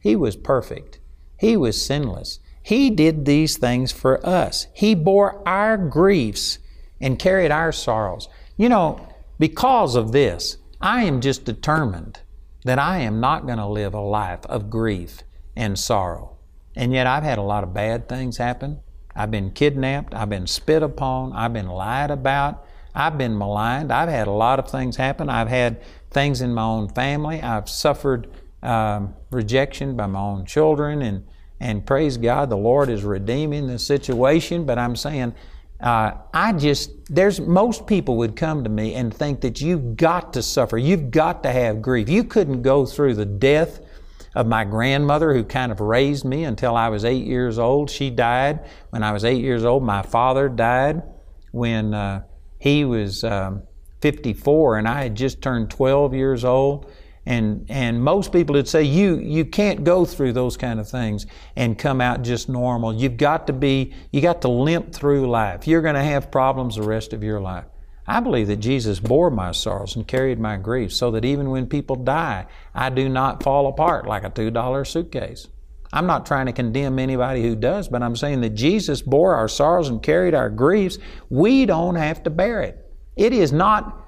He 0.00 0.16
was 0.16 0.36
perfect. 0.36 0.98
He 1.38 1.56
was 1.56 1.80
sinless. 1.80 2.40
He 2.62 2.88
did 2.90 3.26
these 3.26 3.58
things 3.58 3.92
for 3.92 4.26
us. 4.26 4.66
He 4.72 4.94
bore 4.94 5.46
our 5.46 5.76
griefs 5.76 6.58
and 6.98 7.18
carried 7.18 7.50
our 7.50 7.72
sorrows. 7.72 8.28
You 8.56 8.70
know, 8.70 9.06
because 9.38 9.96
of 9.96 10.12
this, 10.12 10.56
I 10.80 11.04
am 11.04 11.20
just 11.20 11.44
determined 11.44 12.20
that 12.64 12.78
I 12.78 12.98
am 13.00 13.20
not 13.20 13.44
going 13.44 13.58
to 13.58 13.66
live 13.66 13.92
a 13.92 14.00
life 14.00 14.46
of 14.46 14.70
grief 14.70 15.22
and 15.54 15.78
sorrow. 15.78 16.38
And 16.74 16.92
yet 16.92 17.06
I've 17.06 17.22
had 17.22 17.38
a 17.38 17.42
lot 17.42 17.64
of 17.64 17.74
bad 17.74 18.08
things 18.08 18.38
happen. 18.38 18.80
I've 19.14 19.30
been 19.30 19.50
kidnapped. 19.50 20.14
I've 20.14 20.30
been 20.30 20.46
spit 20.46 20.82
upon. 20.82 21.32
I've 21.34 21.52
been 21.52 21.68
lied 21.68 22.10
about. 22.10 22.65
I've 22.96 23.18
been 23.18 23.36
maligned. 23.36 23.92
I've 23.92 24.08
had 24.08 24.26
a 24.26 24.32
lot 24.32 24.58
of 24.58 24.70
things 24.70 24.96
happen. 24.96 25.28
I've 25.28 25.48
had 25.48 25.82
things 26.10 26.40
in 26.40 26.54
my 26.54 26.62
own 26.62 26.88
family. 26.88 27.42
I've 27.42 27.68
suffered 27.68 28.28
um, 28.62 29.14
rejection 29.30 29.96
by 29.96 30.06
my 30.06 30.18
own 30.18 30.46
children, 30.46 31.02
and 31.02 31.24
and 31.60 31.86
praise 31.86 32.16
God, 32.16 32.50
the 32.50 32.56
Lord 32.56 32.88
is 32.88 33.04
redeeming 33.04 33.66
the 33.66 33.78
situation. 33.78 34.64
But 34.64 34.78
I'm 34.78 34.96
saying, 34.96 35.34
uh, 35.80 36.12
I 36.32 36.54
just 36.54 36.90
there's 37.14 37.38
most 37.38 37.86
people 37.86 38.16
would 38.16 38.34
come 38.34 38.64
to 38.64 38.70
me 38.70 38.94
and 38.94 39.12
think 39.12 39.42
that 39.42 39.60
you've 39.60 39.96
got 39.96 40.32
to 40.32 40.42
suffer, 40.42 40.78
you've 40.78 41.10
got 41.10 41.42
to 41.42 41.52
have 41.52 41.82
grief. 41.82 42.08
You 42.08 42.24
couldn't 42.24 42.62
go 42.62 42.86
through 42.86 43.14
the 43.14 43.26
death 43.26 43.80
of 44.34 44.46
my 44.46 44.64
grandmother 44.64 45.34
who 45.34 45.44
kind 45.44 45.70
of 45.70 45.80
raised 45.80 46.24
me 46.24 46.44
until 46.44 46.76
I 46.76 46.88
was 46.88 47.04
eight 47.04 47.26
years 47.26 47.58
old. 47.58 47.90
She 47.90 48.08
died 48.08 48.68
when 48.90 49.02
I 49.02 49.12
was 49.12 49.24
eight 49.24 49.42
years 49.42 49.64
old. 49.64 49.82
My 49.82 50.02
father 50.02 50.48
died 50.48 51.02
when 51.52 51.94
uh, 51.94 52.22
he 52.58 52.84
was 52.84 53.24
um, 53.24 53.62
54 54.00 54.78
and 54.78 54.88
I 54.88 55.02
had 55.02 55.14
just 55.14 55.42
turned 55.42 55.70
12 55.70 56.14
years 56.14 56.44
old. 56.44 56.90
And, 57.28 57.66
and 57.68 58.00
most 58.04 58.30
people 58.32 58.54
would 58.54 58.68
say 58.68 58.84
you, 58.84 59.16
you 59.16 59.44
can't 59.44 59.82
go 59.82 60.04
through 60.04 60.32
those 60.32 60.56
kind 60.56 60.78
of 60.78 60.88
things 60.88 61.26
and 61.56 61.76
come 61.76 62.00
out 62.00 62.22
just 62.22 62.48
normal. 62.48 62.94
You've 62.94 63.16
got 63.16 63.48
to 63.48 63.52
be, 63.52 63.92
you 64.12 64.20
got 64.20 64.42
to 64.42 64.48
limp 64.48 64.92
through 64.92 65.28
life. 65.28 65.66
You're 65.66 65.82
going 65.82 65.96
to 65.96 66.04
have 66.04 66.30
problems 66.30 66.76
the 66.76 66.82
rest 66.82 67.12
of 67.12 67.24
your 67.24 67.40
life. 67.40 67.64
I 68.06 68.20
believe 68.20 68.46
that 68.46 68.58
Jesus 68.58 69.00
bore 69.00 69.30
my 69.30 69.50
sorrows 69.50 69.96
and 69.96 70.06
carried 70.06 70.38
my 70.38 70.56
griefs 70.56 70.94
so 70.94 71.10
that 71.10 71.24
even 71.24 71.50
when 71.50 71.66
people 71.66 71.96
die, 71.96 72.46
I 72.72 72.90
do 72.90 73.08
not 73.08 73.42
fall 73.42 73.66
apart 73.66 74.06
like 74.06 74.22
a 74.22 74.30
$2 74.30 74.86
suitcase. 74.86 75.48
I'm 75.92 76.06
not 76.06 76.26
trying 76.26 76.46
to 76.46 76.52
condemn 76.52 76.98
anybody 76.98 77.42
who 77.42 77.56
does, 77.56 77.88
but 77.88 78.02
I'm 78.02 78.16
saying 78.16 78.40
that 78.42 78.50
Jesus 78.50 79.02
bore 79.02 79.34
our 79.34 79.48
sorrows 79.48 79.88
and 79.88 80.02
carried 80.02 80.34
our 80.34 80.50
griefs. 80.50 80.98
We 81.30 81.66
don't 81.66 81.94
have 81.94 82.22
to 82.24 82.30
bear 82.30 82.62
it. 82.62 82.90
It 83.16 83.32
is 83.32 83.52
not, 83.52 84.04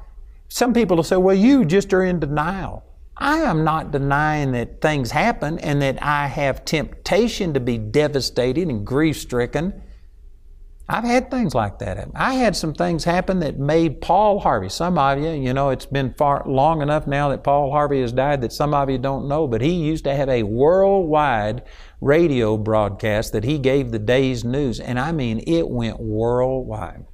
some 0.49 0.75
people 0.75 0.97
will 0.97 1.05
say, 1.05 1.17
well, 1.17 1.35
you 1.35 1.65
just 1.65 1.93
are 1.93 2.05
in 2.05 2.21
denial. 2.21 2.85
I 3.17 3.39
am 3.39 3.65
not 3.65 3.91
denying 3.91 4.53
that 4.53 4.81
things 4.81 5.11
happen 5.11 5.59
and 5.59 5.83
that 5.83 6.03
I 6.03 6.27
have 6.29 6.65
temptation 6.65 7.55
to 7.55 7.61
be 7.61 7.79
devastated 7.79 8.69
and 8.69 8.87
grief 8.87 9.19
stricken. 9.19 9.83
I've 10.91 11.05
had 11.05 11.31
things 11.31 11.55
like 11.55 11.81
that. 11.81 12.09
I 12.15 12.35
had 12.35 12.57
some 12.57 12.73
things 12.73 13.05
happen 13.05 13.41
that 13.41 13.59
made 13.59 14.01
Paul 14.01 14.41
Harvey. 14.41 14.71
Some 14.71 14.97
of 14.97 15.19
you, 15.19 15.31
you 15.31 15.53
know, 15.53 15.69
it's 15.69 15.85
been 15.85 16.15
far 16.15 16.43
long 16.47 16.81
enough 16.81 17.07
now 17.07 17.29
that 17.29 17.45
Paul 17.45 17.71
Harvey 17.71 18.01
has 18.01 18.13
died 18.13 18.41
that 18.41 18.55
some 18.55 18.73
of 18.73 18.89
you 18.89 18.97
don't 18.97 19.29
know, 19.29 19.47
but 19.47 19.61
he 19.61 19.73
used 19.73 20.05
to 20.05 20.15
have 20.15 20.31
a 20.31 20.45
worldwide 20.45 21.63
radio 22.01 22.57
broadcast 22.57 23.33
that 23.33 23.45
he 23.45 23.59
gave 23.59 23.91
the 23.91 23.99
day's 23.99 24.45
news, 24.45 24.81
and 24.81 24.99
I 24.99 25.13
mean 25.13 25.45
it 25.47 25.69
went 25.69 26.01
worldwide. 26.01 27.05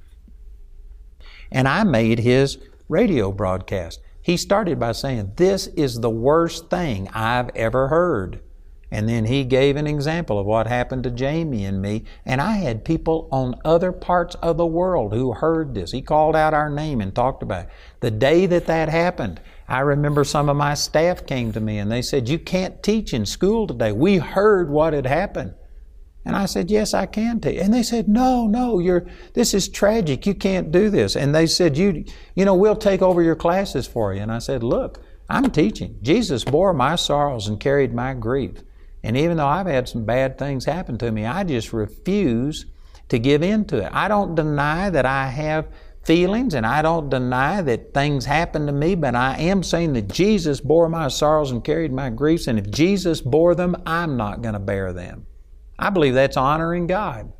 And 1.51 1.67
I 1.67 1.83
made 1.83 2.19
his 2.19 2.57
radio 2.87 3.33
broadcast. 3.33 3.99
He 4.21 4.37
started 4.37 4.79
by 4.79 4.93
saying, 4.93 5.33
This 5.35 5.67
is 5.67 5.99
the 5.99 6.09
worst 6.09 6.69
thing 6.69 7.09
I've 7.09 7.49
ever 7.55 7.89
heard. 7.89 8.39
And 8.95 9.09
then 9.09 9.25
he 9.25 9.43
gave 9.43 9.75
an 9.75 9.87
example 9.87 10.39
of 10.39 10.45
what 10.45 10.67
happened 10.67 11.03
to 11.03 11.11
Jamie 11.11 11.65
and 11.65 11.81
me. 11.81 12.05
And 12.25 12.39
I 12.39 12.53
had 12.53 12.85
people 12.85 13.27
on 13.29 13.59
other 13.65 13.91
parts 13.91 14.35
of 14.35 14.55
the 14.55 14.65
world 14.65 15.13
who 15.13 15.33
heard 15.33 15.75
this. 15.75 15.91
He 15.91 16.01
called 16.01 16.33
out 16.33 16.53
our 16.53 16.69
name 16.69 17.01
and 17.01 17.13
talked 17.13 17.43
about 17.43 17.65
it. 17.65 17.69
The 17.99 18.09
day 18.09 18.45
that 18.45 18.67
that 18.67 18.87
happened, 18.87 19.41
I 19.67 19.81
remember 19.81 20.23
some 20.23 20.47
of 20.47 20.55
my 20.55 20.75
staff 20.75 21.25
came 21.25 21.51
to 21.51 21.59
me 21.59 21.77
and 21.77 21.91
they 21.91 22.01
said, 22.01 22.29
You 22.29 22.39
can't 22.39 22.81
teach 22.81 23.13
in 23.13 23.25
school 23.25 23.67
today. 23.67 23.91
We 23.91 24.15
heard 24.15 24.69
what 24.69 24.93
had 24.93 25.05
happened. 25.05 25.55
And 26.23 26.33
I 26.33 26.45
said, 26.45 26.71
Yes, 26.71 26.93
I 26.93 27.05
can 27.05 27.41
teach. 27.41 27.59
And 27.59 27.73
they 27.73 27.83
said, 27.83 28.07
No, 28.07 28.47
no, 28.47 28.79
you're 28.79 29.07
this 29.33 29.53
is 29.53 29.67
tragic. 29.67 30.25
You 30.25 30.35
can't 30.35 30.71
do 30.71 30.89
this. 30.89 31.17
And 31.17 31.35
they 31.35 31.47
said, 31.47 31.77
You 31.77 32.05
you 32.33 32.45
know, 32.45 32.55
we'll 32.55 32.77
take 32.77 33.01
over 33.01 33.21
your 33.21 33.35
classes 33.35 33.87
for 33.87 34.13
you. 34.13 34.21
And 34.21 34.31
I 34.31 34.39
said, 34.39 34.63
Look, 34.63 35.01
I'm 35.29 35.51
teaching. 35.51 35.99
Jesus 36.01 36.45
bore 36.45 36.71
my 36.71 36.95
sorrows 36.95 37.49
and 37.49 37.59
carried 37.59 37.93
my 37.93 38.13
grief. 38.13 38.63
And 39.05 39.15
even 39.15 39.37
though 39.37 39.47
I've 39.47 39.67
had 39.67 39.87
some 39.87 40.03
bad 40.03 40.39
things 40.39 40.65
happen 40.65 40.97
to 40.97 41.11
me, 41.11 41.25
I 41.25 41.43
just 41.43 41.73
refuse 41.73 42.65
to 43.09 43.19
give 43.19 43.43
in 43.43 43.65
to 43.65 43.85
it. 43.85 43.91
I 43.93 44.07
don't 44.07 44.33
deny 44.33 44.89
that 44.89 45.05
I 45.05 45.27
have 45.27 45.67
feelings 46.03 46.55
and 46.55 46.65
I 46.65 46.81
don't 46.81 47.07
deny 47.07 47.61
that 47.61 47.93
things 47.93 48.25
happen 48.25 48.65
to 48.65 48.71
me, 48.71 48.95
but 48.95 49.13
I 49.13 49.37
am 49.37 49.61
saying 49.61 49.93
that 49.93 50.07
Jesus 50.07 50.59
bore 50.59 50.89
my 50.89 51.07
sorrows 51.07 51.51
and 51.51 51.63
carried 51.63 51.93
my 51.93 52.09
griefs. 52.09 52.47
And 52.47 52.57
if 52.57 52.71
Jesus 52.71 53.21
bore 53.21 53.53
them, 53.53 53.75
I'm 53.85 54.17
not 54.17 54.41
going 54.41 54.53
to 54.53 54.59
bear 54.59 54.91
them. 54.91 55.27
I 55.77 55.91
believe 55.91 56.15
that's 56.15 56.35
honoring 56.35 56.87
God. 56.87 57.31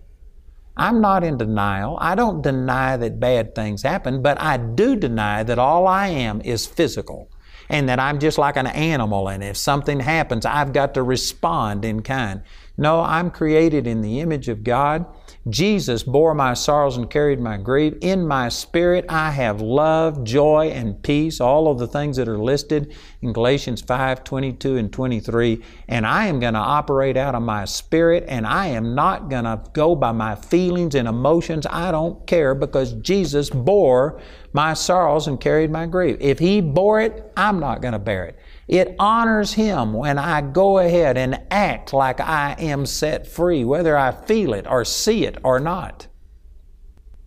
I'm 0.77 1.01
not 1.01 1.23
in 1.23 1.37
denial. 1.37 1.97
I 1.99 2.13
don't 2.13 2.43
deny 2.43 2.95
that 2.95 3.19
bad 3.19 3.55
things 3.55 3.81
happen, 3.81 4.21
but 4.21 4.39
I 4.39 4.57
do 4.57 4.95
deny 4.95 5.41
that 5.41 5.57
all 5.57 5.87
I 5.87 6.09
am 6.09 6.41
is 6.41 6.67
physical 6.67 7.31
and 7.69 7.89
that 7.89 7.99
I'm 7.99 8.19
just 8.19 8.37
like 8.37 8.57
an 8.57 8.67
animal 8.67 9.27
and 9.27 9.43
if 9.43 9.57
something 9.57 9.99
happens, 9.99 10.45
I've 10.45 10.73
got 10.73 10.93
to 10.95 11.03
respond 11.03 11.85
in 11.85 12.01
kind. 12.01 12.41
No, 12.77 13.01
I'm 13.01 13.31
created 13.31 13.87
in 13.87 14.01
the 14.01 14.19
image 14.19 14.49
of 14.49 14.63
God 14.63 15.05
Jesus 15.47 16.01
bore 16.01 16.33
my 16.33 16.55
sorrows 16.55 16.97
and 16.97 17.07
carried 17.07 17.39
my 17.39 17.57
grief. 17.57 17.93
In 18.01 18.27
my 18.27 18.49
spirit, 18.49 19.05
I 19.09 19.29
have 19.29 19.61
love, 19.61 20.23
joy, 20.23 20.71
and 20.73 21.01
peace, 21.03 21.39
all 21.39 21.67
of 21.67 21.77
the 21.77 21.87
things 21.87 22.17
that 22.17 22.27
are 22.27 22.39
listed 22.39 22.95
in 23.21 23.31
Galatians 23.31 23.81
5 23.81 24.23
22 24.23 24.77
and 24.77 24.91
23. 24.91 25.63
And 25.87 26.07
I 26.07 26.25
am 26.25 26.39
going 26.39 26.55
to 26.55 26.59
operate 26.59 27.15
out 27.15 27.35
of 27.35 27.43
my 27.43 27.65
spirit, 27.65 28.25
and 28.27 28.47
I 28.47 28.67
am 28.67 28.95
not 28.95 29.29
going 29.29 29.43
to 29.43 29.61
go 29.73 29.95
by 29.95 30.11
my 30.13 30.33
feelings 30.33 30.95
and 30.95 31.07
emotions. 31.07 31.67
I 31.69 31.91
don't 31.91 32.25
care 32.25 32.55
because 32.55 32.93
Jesus 32.93 33.51
bore 33.51 34.19
my 34.55 34.73
sorrows 34.73 35.27
and 35.27 35.39
carried 35.39 35.69
my 35.69 35.85
grief. 35.85 36.15
If 36.21 36.39
He 36.39 36.61
bore 36.61 37.01
it, 37.01 37.29
I'm 37.35 37.59
not 37.59 37.81
going 37.81 37.91
to 37.91 37.99
bear 37.99 38.23
it. 38.23 38.39
It 38.69 38.95
honors 38.97 39.51
Him 39.51 39.91
when 39.91 40.17
I 40.17 40.39
go 40.39 40.79
ahead 40.79 41.17
and 41.17 41.41
act 41.51 41.91
like 41.91 42.21
I 42.21 42.55
am 42.57 42.85
set 42.85 43.27
free, 43.27 43.65
whether 43.65 43.97
I 43.97 44.13
feel 44.13 44.53
it 44.53 44.65
or 44.65 44.85
see 44.85 45.25
it 45.25 45.37
or 45.43 45.59
not. 45.59 46.07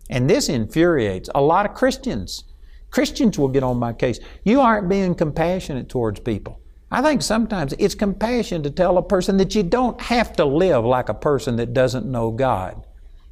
And 0.09 0.29
this 0.29 0.49
infuriates 0.49 1.29
a 1.35 1.43
lot 1.43 1.67
of 1.67 1.75
Christians. 1.75 2.45
Christians 2.91 3.38
will 3.38 3.49
get 3.49 3.62
on 3.62 3.77
my 3.77 3.93
case. 3.93 4.19
You 4.43 4.62
aren't 4.62 4.88
being 4.88 5.14
compassionate 5.14 5.91
towards 5.91 6.21
people. 6.21 6.59
I 6.91 7.03
think 7.03 7.21
sometimes 7.21 7.75
it's 7.79 7.95
compassion 7.95 8.62
to 8.62 8.71
tell 8.71 8.97
a 8.97 9.03
person 9.03 9.37
that 9.37 9.55
you 9.55 9.62
don't 9.62 10.01
have 10.01 10.33
to 10.37 10.47
live 10.47 10.83
like 10.83 11.11
a 11.11 11.14
person 11.14 11.57
that 11.57 11.75
doesn't 11.75 12.11
know 12.11 12.31
God. 12.31 12.87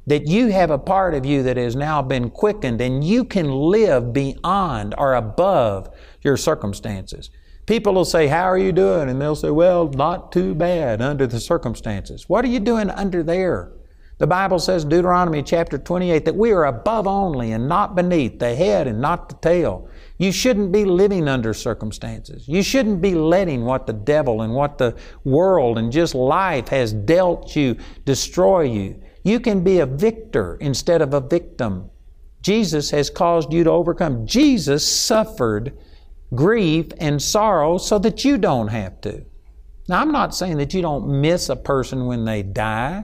That 0.07 0.27
you 0.27 0.47
have 0.47 0.71
a 0.71 0.77
part 0.79 1.13
of 1.13 1.25
you 1.25 1.43
that 1.43 1.57
has 1.57 1.75
now 1.75 2.01
been 2.01 2.29
quickened 2.29 2.81
and 2.81 3.03
you 3.03 3.23
can 3.23 3.51
live 3.51 4.13
beyond 4.13 4.95
or 4.97 5.13
above 5.13 5.89
your 6.21 6.37
circumstances. 6.37 7.29
People 7.67 7.93
will 7.93 8.05
say, 8.05 8.27
How 8.27 8.45
are 8.45 8.57
you 8.57 8.71
doing? 8.71 9.09
And 9.09 9.21
they'll 9.21 9.35
say, 9.35 9.51
Well, 9.51 9.89
not 9.89 10.31
too 10.31 10.55
bad 10.55 11.01
under 11.01 11.27
the 11.27 11.39
circumstances. 11.39 12.29
What 12.29 12.45
are 12.45 12.49
you 12.49 12.61
doing 12.61 12.89
under 12.89 13.21
there? 13.21 13.73
The 14.19 14.25
Bible 14.25 14.57
says, 14.57 14.83
Deuteronomy 14.83 15.43
chapter 15.43 15.77
28, 15.77 16.25
that 16.25 16.35
we 16.35 16.51
are 16.51 16.65
above 16.65 17.05
only 17.05 17.51
and 17.51 17.67
not 17.67 17.93
beneath, 17.93 18.39
the 18.39 18.55
head 18.55 18.87
and 18.87 18.99
not 18.99 19.29
the 19.29 19.35
tail. 19.35 19.87
You 20.17 20.31
shouldn't 20.31 20.71
be 20.71 20.85
living 20.85 21.27
under 21.27 21.53
circumstances. 21.53 22.47
You 22.47 22.63
shouldn't 22.63 22.99
be 22.99 23.13
letting 23.13 23.63
what 23.63 23.85
the 23.85 23.93
devil 23.93 24.41
and 24.41 24.55
what 24.55 24.79
the 24.79 24.95
world 25.23 25.77
and 25.77 25.91
just 25.91 26.15
life 26.15 26.69
has 26.69 26.93
dealt 26.93 27.55
you 27.55 27.77
destroy 28.05 28.61
you. 28.61 28.99
You 29.27 29.41
can 29.41 29.61
be 29.61 29.79
a 29.79 29.85
victor 29.85 30.55
instead 30.61 31.01
of 31.01 31.13
a 31.13 31.19
victim. 31.19 31.89
Jesus 32.41 32.91
has 32.91 33.09
caused 33.09 33.51
you 33.51 33.65
to 33.65 33.71
overcome. 33.71 34.25
Jesus 34.25 34.87
suffered 34.89 35.77
grief 36.33 36.93
and 36.97 37.21
sorrow 37.21 37.77
so 37.77 37.99
that 37.99 38.23
you 38.23 38.37
don't 38.37 38.69
have 38.69 39.01
to. 39.01 39.25
Now, 39.89 39.99
I'm 39.99 40.13
not 40.13 40.33
saying 40.33 40.55
that 40.59 40.73
you 40.73 40.81
don't 40.81 41.19
miss 41.19 41.49
a 41.49 41.57
person 41.57 42.05
when 42.05 42.23
they 42.23 42.41
die. 42.41 43.03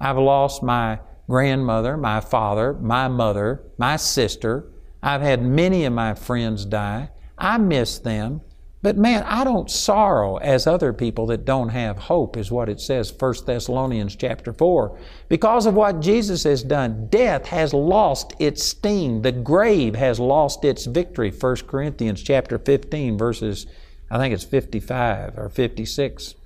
I've 0.00 0.16
lost 0.16 0.62
my 0.62 1.00
grandmother, 1.28 1.98
my 1.98 2.22
father, 2.22 2.72
my 2.72 3.08
mother, 3.08 3.62
my 3.76 3.96
sister. 3.96 4.70
I've 5.02 5.20
had 5.20 5.42
many 5.42 5.84
of 5.84 5.92
my 5.92 6.14
friends 6.14 6.64
die. 6.64 7.10
I 7.36 7.58
miss 7.58 7.98
them. 7.98 8.40
But 8.80 8.96
man, 8.96 9.24
I 9.24 9.42
don't 9.42 9.68
sorrow 9.68 10.36
as 10.36 10.66
other 10.66 10.92
people 10.92 11.26
that 11.26 11.44
don't 11.44 11.70
have 11.70 11.98
hope, 11.98 12.36
is 12.36 12.52
what 12.52 12.68
it 12.68 12.80
says, 12.80 13.12
1 13.12 13.34
Thessalonians 13.44 14.14
chapter 14.14 14.52
4. 14.52 14.96
Because 15.28 15.66
of 15.66 15.74
what 15.74 15.98
Jesus 15.98 16.44
has 16.44 16.62
done, 16.62 17.08
death 17.08 17.46
has 17.46 17.74
lost 17.74 18.34
its 18.38 18.62
sting. 18.62 19.22
The 19.22 19.32
grave 19.32 19.96
has 19.96 20.20
lost 20.20 20.64
its 20.64 20.86
victory, 20.86 21.32
1 21.32 21.56
Corinthians 21.66 22.22
chapter 22.22 22.56
15, 22.56 23.18
verses, 23.18 23.66
I 24.10 24.18
think 24.18 24.32
it's 24.32 24.44
55 24.44 25.36
or 25.36 25.48
56. 25.48 26.36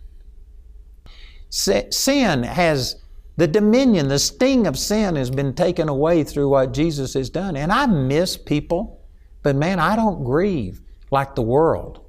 Sin 1.51 2.43
has 2.45 2.97
the 3.37 3.47
dominion, 3.47 4.09
the 4.09 4.19
sting 4.19 4.67
of 4.67 4.79
sin 4.79 5.17
has 5.17 5.31
been 5.31 5.55
taken 5.55 5.89
away 5.89 6.25
through 6.25 6.49
what 6.49 6.73
Jesus 6.73 7.13
has 7.13 7.29
done. 7.29 7.57
And 7.57 7.71
I 7.71 7.85
miss 7.87 8.39
people, 8.39 9.03
but 9.43 9.55
man, 9.55 9.79
I 9.79 9.97
don't 9.97 10.25
grieve 10.25 10.81
like 11.11 11.35
the 11.35 11.43
world. 11.43 12.02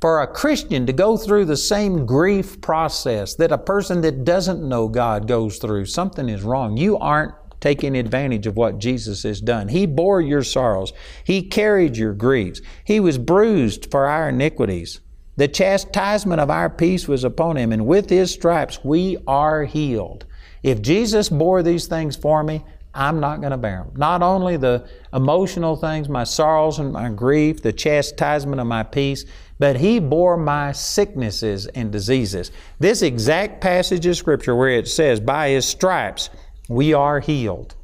For 0.00 0.20
a 0.20 0.26
Christian 0.26 0.86
to 0.86 0.92
go 0.92 1.16
through 1.16 1.46
the 1.46 1.56
same 1.56 2.06
grief 2.06 2.60
process 2.60 3.34
that 3.34 3.50
a 3.50 3.58
person 3.58 4.00
that 4.02 4.24
doesn't 4.24 4.66
know 4.66 4.86
God 4.86 5.26
goes 5.26 5.58
through, 5.58 5.86
something 5.86 6.28
is 6.28 6.42
wrong. 6.42 6.76
You 6.76 6.96
aren't 6.98 7.34
taking 7.60 7.96
advantage 7.96 8.46
of 8.46 8.56
what 8.56 8.78
Jesus 8.78 9.24
has 9.24 9.40
done. 9.40 9.68
He 9.68 9.86
bore 9.86 10.20
your 10.20 10.44
sorrows, 10.44 10.92
He 11.24 11.42
carried 11.42 11.96
your 11.96 12.14
griefs, 12.14 12.60
He 12.84 13.00
was 13.00 13.18
bruised 13.18 13.90
for 13.90 14.06
our 14.06 14.28
iniquities. 14.28 15.00
The 15.38 15.46
chastisement 15.46 16.40
of 16.40 16.50
our 16.50 16.68
peace 16.68 17.06
was 17.06 17.22
upon 17.22 17.56
him, 17.56 17.70
and 17.70 17.86
with 17.86 18.10
his 18.10 18.32
stripes 18.32 18.84
we 18.84 19.18
are 19.28 19.64
healed. 19.64 20.26
If 20.64 20.82
Jesus 20.82 21.28
bore 21.28 21.62
these 21.62 21.86
things 21.86 22.16
for 22.16 22.42
me, 22.42 22.64
I'm 22.98 23.20
not 23.20 23.40
going 23.40 23.52
to 23.52 23.56
bear 23.56 23.84
them. 23.84 23.92
Not 23.96 24.22
only 24.22 24.56
the 24.56 24.88
emotional 25.12 25.76
things, 25.76 26.08
my 26.08 26.24
sorrows 26.24 26.80
and 26.80 26.92
my 26.92 27.08
grief, 27.10 27.62
the 27.62 27.72
chastisement 27.72 28.60
of 28.60 28.66
my 28.66 28.82
peace, 28.82 29.24
but 29.60 29.76
He 29.76 30.00
bore 30.00 30.36
my 30.36 30.72
sicknesses 30.72 31.66
and 31.68 31.92
diseases. 31.92 32.50
This 32.80 33.02
exact 33.02 33.60
passage 33.60 34.04
of 34.04 34.16
Scripture 34.16 34.56
where 34.56 34.70
it 34.70 34.88
says, 34.88 35.20
By 35.20 35.50
His 35.50 35.64
stripes 35.64 36.28
we 36.68 36.92
are 36.92 37.20
healed. 37.20 37.76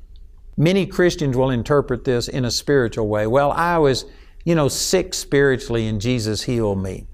Many 0.56 0.84
Christians 0.84 1.36
will 1.36 1.50
interpret 1.50 2.04
this 2.04 2.26
in 2.26 2.44
a 2.44 2.50
spiritual 2.50 3.06
way. 3.06 3.28
Well, 3.28 3.52
I 3.52 3.78
was, 3.78 4.06
you 4.44 4.56
know, 4.56 4.66
sick 4.66 5.14
spiritually 5.14 5.86
and 5.86 6.00
Jesus 6.00 6.42
healed 6.42 6.82
me. 6.82 7.06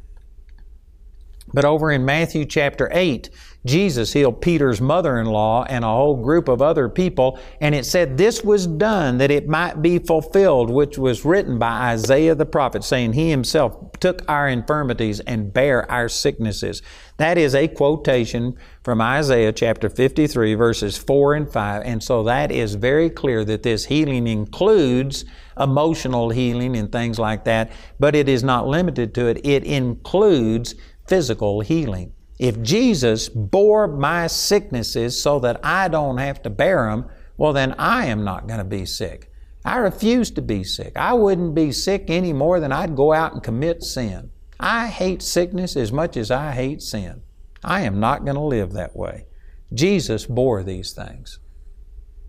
But 1.52 1.66
over 1.66 1.90
in 1.90 2.04
Matthew 2.06 2.46
chapter 2.46 2.88
8, 2.92 3.28
Jesus 3.66 4.14
healed 4.14 4.40
Peter's 4.40 4.80
mother 4.80 5.18
in 5.18 5.26
law 5.26 5.64
and 5.64 5.84
a 5.84 5.88
whole 5.88 6.16
group 6.16 6.48
of 6.48 6.62
other 6.62 6.88
people, 6.88 7.38
and 7.60 7.74
it 7.74 7.84
said 7.84 8.16
this 8.16 8.42
was 8.42 8.66
done 8.66 9.18
that 9.18 9.30
it 9.30 9.48
might 9.48 9.82
be 9.82 9.98
fulfilled, 9.98 10.70
which 10.70 10.96
was 10.96 11.26
written 11.26 11.58
by 11.58 11.92
Isaiah 11.92 12.34
the 12.34 12.46
prophet, 12.46 12.84
saying, 12.84 13.12
He 13.12 13.28
Himself 13.28 13.76
took 14.00 14.22
our 14.28 14.48
infirmities 14.48 15.20
and 15.20 15.52
bare 15.52 15.90
our 15.90 16.08
sicknesses. 16.08 16.80
That 17.18 17.36
is 17.36 17.54
a 17.54 17.68
quotation 17.68 18.56
from 18.82 19.02
Isaiah 19.02 19.52
chapter 19.52 19.90
53, 19.90 20.54
verses 20.54 20.96
4 20.96 21.34
and 21.34 21.52
5. 21.52 21.82
And 21.84 22.02
so 22.02 22.22
that 22.22 22.50
is 22.50 22.76
very 22.76 23.10
clear 23.10 23.44
that 23.44 23.62
this 23.62 23.84
healing 23.84 24.26
includes 24.26 25.26
emotional 25.58 26.30
healing 26.30 26.76
and 26.76 26.90
things 26.90 27.18
like 27.18 27.44
that, 27.44 27.72
but 27.98 28.14
it 28.14 28.26
is 28.26 28.42
not 28.42 28.66
limited 28.66 29.14
to 29.16 29.26
it. 29.26 29.44
It 29.44 29.64
includes 29.64 30.74
physical 31.06 31.60
healing. 31.60 32.14
If 32.40 32.62
Jesus 32.62 33.29
bore 33.29 33.87
my 33.87 34.26
sicknesses 34.26 35.20
so 35.20 35.40
that 35.40 35.61
I 35.62 35.88
don't 35.88 36.16
have 36.16 36.40
to 36.44 36.48
bear 36.48 36.88
them, 36.88 37.05
well, 37.37 37.53
then 37.53 37.74
I 37.79 38.07
am 38.07 38.24
not 38.24 38.46
going 38.46 38.61
to 38.61 38.64
be 38.64 38.87
sick. 38.87 39.31
I 39.62 39.76
refuse 39.76 40.31
to 40.31 40.40
be 40.40 40.64
sick. 40.64 40.94
I 40.96 41.12
wouldn't 41.12 41.55
be 41.55 41.70
sick 41.70 42.07
any 42.09 42.33
more 42.33 42.59
than 42.59 42.72
I'd 42.72 42.96
go 42.96 43.12
out 43.12 43.35
and 43.35 43.42
commit 43.42 43.83
sin. 43.83 44.31
I 44.59 44.87
hate 44.87 45.20
sickness 45.20 45.76
as 45.76 45.92
much 45.92 46.16
as 46.16 46.31
I 46.31 46.53
hate 46.53 46.81
sin. 46.81 47.20
I 47.62 47.83
am 47.83 48.00
not 48.00 48.24
going 48.24 48.37
to 48.37 48.40
live 48.40 48.72
that 48.72 48.96
way. 48.96 49.26
Jesus 49.74 50.24
bore 50.24 50.62
these 50.62 50.92
things. 50.92 51.40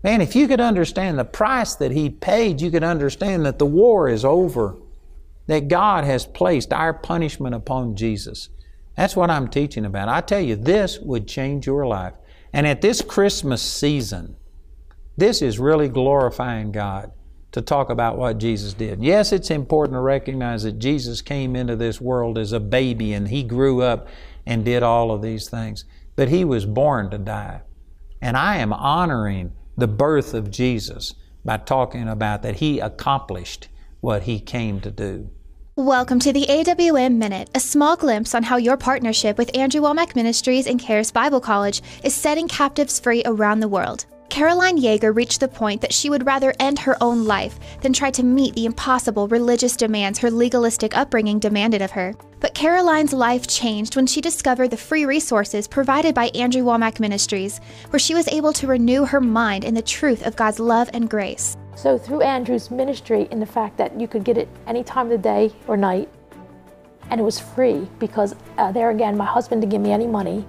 Man, 0.04 0.20
if 0.20 0.36
you 0.36 0.46
could 0.46 0.60
understand 0.60 1.18
the 1.18 1.24
price 1.24 1.74
that 1.76 1.92
He 1.92 2.10
paid, 2.10 2.60
you 2.60 2.70
could 2.70 2.84
understand 2.84 3.46
that 3.46 3.58
the 3.58 3.64
war 3.64 4.10
is 4.10 4.26
over, 4.26 4.76
that 5.46 5.68
God 5.68 6.04
has 6.04 6.26
placed 6.26 6.70
our 6.70 6.92
punishment 6.92 7.54
upon 7.54 7.96
Jesus. 7.96 8.50
That's 8.96 9.16
what 9.16 9.30
I'm 9.30 9.48
teaching 9.48 9.84
about. 9.84 10.08
I 10.08 10.20
tell 10.20 10.40
you, 10.40 10.56
this 10.56 10.98
would 10.98 11.26
change 11.26 11.66
your 11.66 11.86
life. 11.86 12.14
And 12.52 12.66
at 12.66 12.82
this 12.82 13.00
Christmas 13.00 13.62
season, 13.62 14.36
this 15.16 15.42
is 15.42 15.58
really 15.58 15.88
glorifying 15.88 16.72
God 16.72 17.12
to 17.52 17.60
talk 17.60 17.90
about 17.90 18.16
what 18.16 18.38
Jesus 18.38 18.72
did. 18.72 19.02
Yes, 19.02 19.32
it's 19.32 19.50
important 19.50 19.96
to 19.96 20.00
recognize 20.00 20.62
that 20.62 20.78
Jesus 20.78 21.20
came 21.20 21.54
into 21.54 21.76
this 21.76 22.00
world 22.00 22.38
as 22.38 22.52
a 22.52 22.60
baby 22.60 23.12
and 23.12 23.28
He 23.28 23.42
grew 23.42 23.82
up 23.82 24.08
and 24.46 24.64
did 24.64 24.82
all 24.82 25.10
of 25.10 25.22
these 25.22 25.48
things, 25.48 25.84
but 26.16 26.28
He 26.28 26.44
was 26.44 26.64
born 26.64 27.10
to 27.10 27.18
die. 27.18 27.62
And 28.20 28.36
I 28.36 28.56
am 28.56 28.72
honoring 28.72 29.52
the 29.76 29.88
birth 29.88 30.34
of 30.34 30.50
Jesus 30.50 31.14
by 31.44 31.58
talking 31.58 32.08
about 32.08 32.42
that 32.42 32.56
He 32.56 32.80
accomplished 32.80 33.68
what 34.00 34.22
He 34.22 34.40
came 34.40 34.80
to 34.80 34.90
do. 34.90 35.30
Welcome 35.76 36.18
to 36.18 36.34
the 36.34 36.44
AWM 36.50 37.16
Minute, 37.16 37.48
a 37.54 37.58
small 37.58 37.96
glimpse 37.96 38.34
on 38.34 38.42
how 38.42 38.58
your 38.58 38.76
partnership 38.76 39.38
with 39.38 39.56
Andrew 39.56 39.80
Wommack 39.80 40.14
Ministries 40.14 40.66
and 40.66 40.78
Charis 40.78 41.10
Bible 41.10 41.40
College 41.40 41.80
is 42.04 42.14
setting 42.14 42.46
captives 42.46 43.00
free 43.00 43.22
around 43.24 43.60
the 43.60 43.68
world. 43.68 44.04
Caroline 44.28 44.76
Yeager 44.76 45.16
reached 45.16 45.40
the 45.40 45.48
point 45.48 45.80
that 45.80 45.94
she 45.94 46.10
would 46.10 46.26
rather 46.26 46.52
end 46.60 46.78
her 46.78 47.02
own 47.02 47.24
life 47.24 47.58
than 47.80 47.94
try 47.94 48.10
to 48.10 48.22
meet 48.22 48.54
the 48.54 48.66
impossible 48.66 49.28
religious 49.28 49.74
demands 49.74 50.18
her 50.18 50.30
legalistic 50.30 50.94
upbringing 50.94 51.38
demanded 51.38 51.80
of 51.80 51.92
her. 51.92 52.12
But 52.40 52.52
Caroline's 52.52 53.14
life 53.14 53.46
changed 53.46 53.96
when 53.96 54.06
she 54.06 54.20
discovered 54.20 54.68
the 54.68 54.76
free 54.76 55.06
resources 55.06 55.66
provided 55.66 56.14
by 56.14 56.26
Andrew 56.34 56.64
Wommack 56.64 57.00
Ministries, 57.00 57.62
where 57.88 57.98
she 57.98 58.14
was 58.14 58.28
able 58.28 58.52
to 58.52 58.66
renew 58.66 59.06
her 59.06 59.22
mind 59.22 59.64
in 59.64 59.72
the 59.72 59.80
truth 59.80 60.26
of 60.26 60.36
God's 60.36 60.60
love 60.60 60.90
and 60.92 61.08
grace. 61.08 61.56
So 61.74 61.98
through 61.98 62.22
Andrew's 62.22 62.70
ministry 62.70 63.28
in 63.30 63.40
the 63.40 63.46
fact 63.46 63.76
that 63.78 63.98
you 63.98 64.06
could 64.06 64.24
get 64.24 64.38
it 64.38 64.48
any 64.66 64.84
time 64.84 65.06
of 65.06 65.10
the 65.10 65.18
day 65.18 65.52
or 65.66 65.76
night, 65.76 66.08
and 67.10 67.20
it 67.20 67.24
was 67.24 67.38
free 67.38 67.88
because 67.98 68.34
uh, 68.58 68.72
there 68.72 68.90
again, 68.90 69.16
my 69.16 69.24
husband 69.24 69.62
didn't 69.62 69.72
give 69.72 69.80
me 69.80 69.92
any 69.92 70.06
money. 70.06 70.46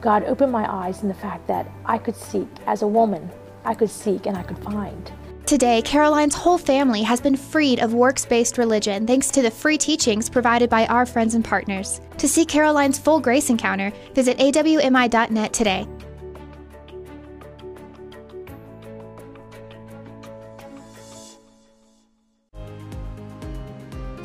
God 0.00 0.24
opened 0.24 0.52
my 0.52 0.70
eyes 0.70 1.02
in 1.02 1.08
the 1.08 1.14
fact 1.14 1.46
that 1.48 1.70
I 1.84 1.98
could 1.98 2.16
seek 2.16 2.48
as 2.66 2.82
a 2.82 2.86
woman, 2.86 3.30
I 3.64 3.74
could 3.74 3.90
seek 3.90 4.26
and 4.26 4.36
I 4.36 4.42
could 4.42 4.58
find. 4.58 5.10
Today, 5.48 5.80
Caroline's 5.80 6.34
whole 6.34 6.58
family 6.58 7.02
has 7.02 7.22
been 7.22 7.34
freed 7.34 7.80
of 7.80 7.94
works 7.94 8.26
based 8.26 8.58
religion 8.58 9.06
thanks 9.06 9.30
to 9.30 9.40
the 9.40 9.50
free 9.50 9.78
teachings 9.78 10.28
provided 10.28 10.68
by 10.68 10.86
our 10.88 11.06
friends 11.06 11.34
and 11.34 11.42
partners. 11.42 12.02
To 12.18 12.28
see 12.28 12.44
Caroline's 12.44 12.98
full 12.98 13.18
grace 13.18 13.48
encounter, 13.48 13.90
visit 14.14 14.36
awmi.net 14.36 15.52
today. 15.54 15.88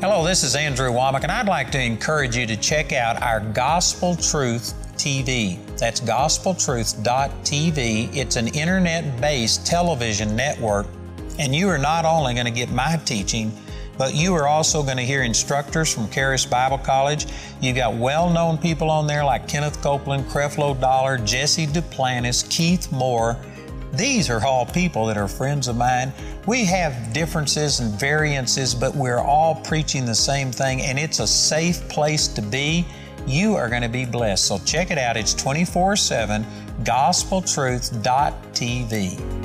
Hello, 0.06 0.22
this 0.22 0.42
is 0.42 0.54
Andrew 0.54 0.90
Wommack, 0.90 1.22
and 1.22 1.32
I'd 1.32 1.48
like 1.48 1.70
to 1.70 1.80
encourage 1.80 2.36
you 2.36 2.46
to 2.48 2.58
check 2.58 2.92
out 2.92 3.22
our 3.22 3.40
Gospel 3.40 4.14
Truth 4.14 4.74
TV. 4.98 5.56
That's 5.78 5.98
gospeltruth.tv. 5.98 8.14
It's 8.14 8.36
an 8.36 8.48
internet 8.48 9.18
based 9.18 9.66
television 9.66 10.36
network, 10.36 10.88
and 11.38 11.54
you 11.54 11.70
are 11.70 11.78
not 11.78 12.04
only 12.04 12.34
going 12.34 12.44
to 12.44 12.52
get 12.52 12.70
my 12.70 13.00
teaching, 13.06 13.50
but 13.96 14.14
you 14.14 14.34
are 14.34 14.46
also 14.46 14.82
going 14.82 14.98
to 14.98 15.04
hear 15.04 15.22
instructors 15.22 15.94
from 15.94 16.10
Charis 16.10 16.44
Bible 16.44 16.76
College. 16.76 17.24
You've 17.62 17.76
got 17.76 17.94
well 17.94 18.28
known 18.28 18.58
people 18.58 18.90
on 18.90 19.06
there 19.06 19.24
like 19.24 19.48
Kenneth 19.48 19.80
Copeland, 19.80 20.26
Creflo 20.26 20.78
Dollar, 20.78 21.16
Jesse 21.16 21.66
Duplantis, 21.66 22.46
Keith 22.50 22.92
Moore. 22.92 23.38
These 23.96 24.28
are 24.28 24.44
all 24.44 24.66
people 24.66 25.06
that 25.06 25.16
are 25.16 25.28
friends 25.28 25.68
of 25.68 25.76
mine. 25.76 26.12
We 26.46 26.64
have 26.64 27.12
differences 27.12 27.78
and 27.78 27.92
variances, 27.92 28.74
but 28.74 28.96
we're 28.96 29.20
all 29.20 29.54
preaching 29.54 30.04
the 30.04 30.16
same 30.16 30.50
thing, 30.50 30.82
and 30.82 30.98
it's 30.98 31.20
a 31.20 31.26
safe 31.26 31.88
place 31.88 32.26
to 32.28 32.40
be. 32.42 32.84
You 33.26 33.54
are 33.54 33.68
going 33.68 33.82
to 33.82 33.88
be 33.88 34.04
blessed. 34.04 34.46
So 34.46 34.58
check 34.58 34.90
it 34.90 34.98
out. 34.98 35.16
It's 35.16 35.32
24 35.32 35.94
7 35.96 36.44
gospeltruth.tv. 36.82 39.44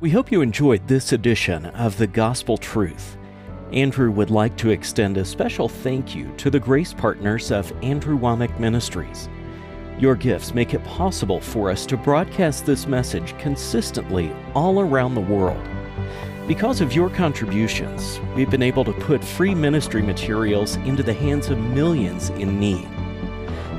We 0.00 0.10
hope 0.10 0.30
you 0.30 0.42
enjoyed 0.42 0.86
this 0.86 1.12
edition 1.12 1.66
of 1.66 1.98
The 1.98 2.06
Gospel 2.06 2.56
Truth. 2.56 3.16
Andrew 3.72 4.10
would 4.10 4.30
like 4.30 4.56
to 4.56 4.70
extend 4.70 5.18
a 5.18 5.24
special 5.24 5.68
thank 5.68 6.14
you 6.14 6.32
to 6.38 6.48
the 6.48 6.58
grace 6.58 6.94
partners 6.94 7.50
of 7.50 7.70
Andrew 7.82 8.18
Wommack 8.18 8.58
Ministries. 8.58 9.28
Your 9.98 10.14
gifts 10.14 10.54
make 10.54 10.72
it 10.72 10.82
possible 10.84 11.38
for 11.38 11.70
us 11.70 11.84
to 11.86 11.98
broadcast 11.98 12.64
this 12.64 12.86
message 12.86 13.36
consistently 13.36 14.32
all 14.54 14.80
around 14.80 15.14
the 15.14 15.20
world. 15.20 15.62
Because 16.46 16.80
of 16.80 16.94
your 16.94 17.10
contributions, 17.10 18.20
we've 18.34 18.50
been 18.50 18.62
able 18.62 18.84
to 18.84 18.92
put 18.92 19.22
free 19.22 19.54
ministry 19.54 20.00
materials 20.00 20.76
into 20.76 21.02
the 21.02 21.12
hands 21.12 21.50
of 21.50 21.58
millions 21.58 22.30
in 22.30 22.58
need. 22.58 22.88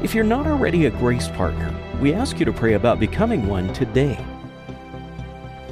If 0.04 0.14
you're 0.14 0.24
not 0.24 0.46
already 0.46 0.86
a 0.86 0.92
grace 0.92 1.30
partner, 1.30 1.76
we 2.00 2.14
ask 2.14 2.38
you 2.38 2.46
to 2.46 2.54
pray 2.54 2.76
about 2.76 3.00
becoming 3.00 3.48
one 3.48 3.74
today. 3.74 4.24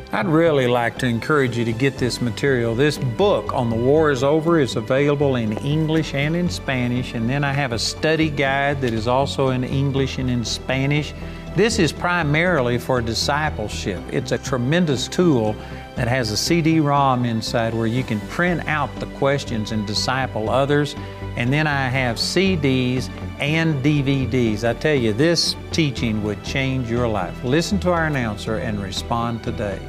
I'd 0.09 0.25
really 0.25 0.67
like 0.67 0.97
to 0.99 1.05
encourage 1.05 1.57
you 1.57 1.65
to 1.65 1.73
get 1.73 1.97
this 1.97 2.21
material. 2.21 2.73
This 2.73 2.97
book 2.97 3.53
on 3.53 3.69
the 3.69 3.75
war 3.75 4.09
is 4.09 4.23
over 4.23 4.57
is 4.57 4.77
available 4.77 5.35
in 5.35 5.57
English 5.57 6.13
and 6.13 6.33
in 6.33 6.49
Spanish, 6.49 7.13
and 7.13 7.29
then 7.29 7.43
I 7.43 7.51
have 7.51 7.73
a 7.73 7.79
study 7.79 8.29
guide 8.29 8.79
that 8.81 8.93
is 8.93 9.09
also 9.09 9.49
in 9.49 9.65
English 9.65 10.17
and 10.17 10.29
in 10.29 10.45
Spanish. 10.45 11.13
This 11.57 11.77
is 11.77 11.91
primarily 11.91 12.77
for 12.77 13.01
discipleship. 13.01 14.01
It's 14.09 14.31
a 14.31 14.37
tremendous 14.37 15.09
tool 15.09 15.57
that 15.97 16.07
has 16.07 16.31
a 16.31 16.37
CD 16.37 16.79
ROM 16.79 17.25
inside 17.25 17.73
where 17.73 17.87
you 17.87 18.03
can 18.03 18.21
print 18.29 18.65
out 18.65 18.95
the 19.01 19.07
questions 19.17 19.73
and 19.73 19.85
disciple 19.85 20.49
others. 20.49 20.95
And 21.35 21.51
then 21.51 21.67
I 21.67 21.89
have 21.89 22.15
CDs 22.15 23.09
and 23.39 23.83
DVDs. 23.83 24.63
I 24.63 24.73
tell 24.73 24.95
you, 24.95 25.11
this 25.11 25.57
teaching 25.71 26.23
would 26.23 26.41
change 26.45 26.89
your 26.89 27.09
life. 27.09 27.43
Listen 27.43 27.77
to 27.81 27.91
our 27.91 28.05
announcer 28.05 28.57
and 28.57 28.81
respond 28.81 29.43
today. 29.43 29.79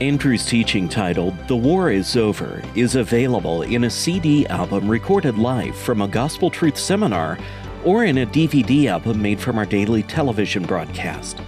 Andrew's 0.00 0.44
teaching 0.44 0.88
titled 0.88 1.36
The 1.46 1.54
War 1.54 1.88
is 1.88 2.16
Over 2.16 2.60
is 2.74 2.96
available 2.96 3.62
in 3.62 3.84
a 3.84 3.90
CD 3.90 4.44
album 4.48 4.88
recorded 4.88 5.38
live 5.38 5.76
from 5.76 6.02
a 6.02 6.08
Gospel 6.08 6.50
Truth 6.50 6.76
seminar 6.76 7.38
or 7.84 8.04
in 8.04 8.18
a 8.18 8.26
DVD 8.26 8.86
album 8.86 9.22
made 9.22 9.38
from 9.38 9.56
our 9.56 9.64
daily 9.64 10.02
television 10.02 10.64
broadcast. 10.64 11.40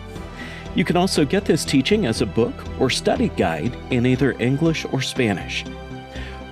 You 0.77 0.85
can 0.85 0.97
also 0.97 1.25
get 1.25 1.45
this 1.45 1.65
teaching 1.65 2.07
as 2.07 2.21
a 2.21 2.27
book 2.27 2.55
or 2.79 2.89
study 2.89 3.31
guide 3.31 3.77
in 3.91 4.07
either 4.07 4.41
English 4.41 4.87
or 4.93 5.03
Spanish. 5.03 5.65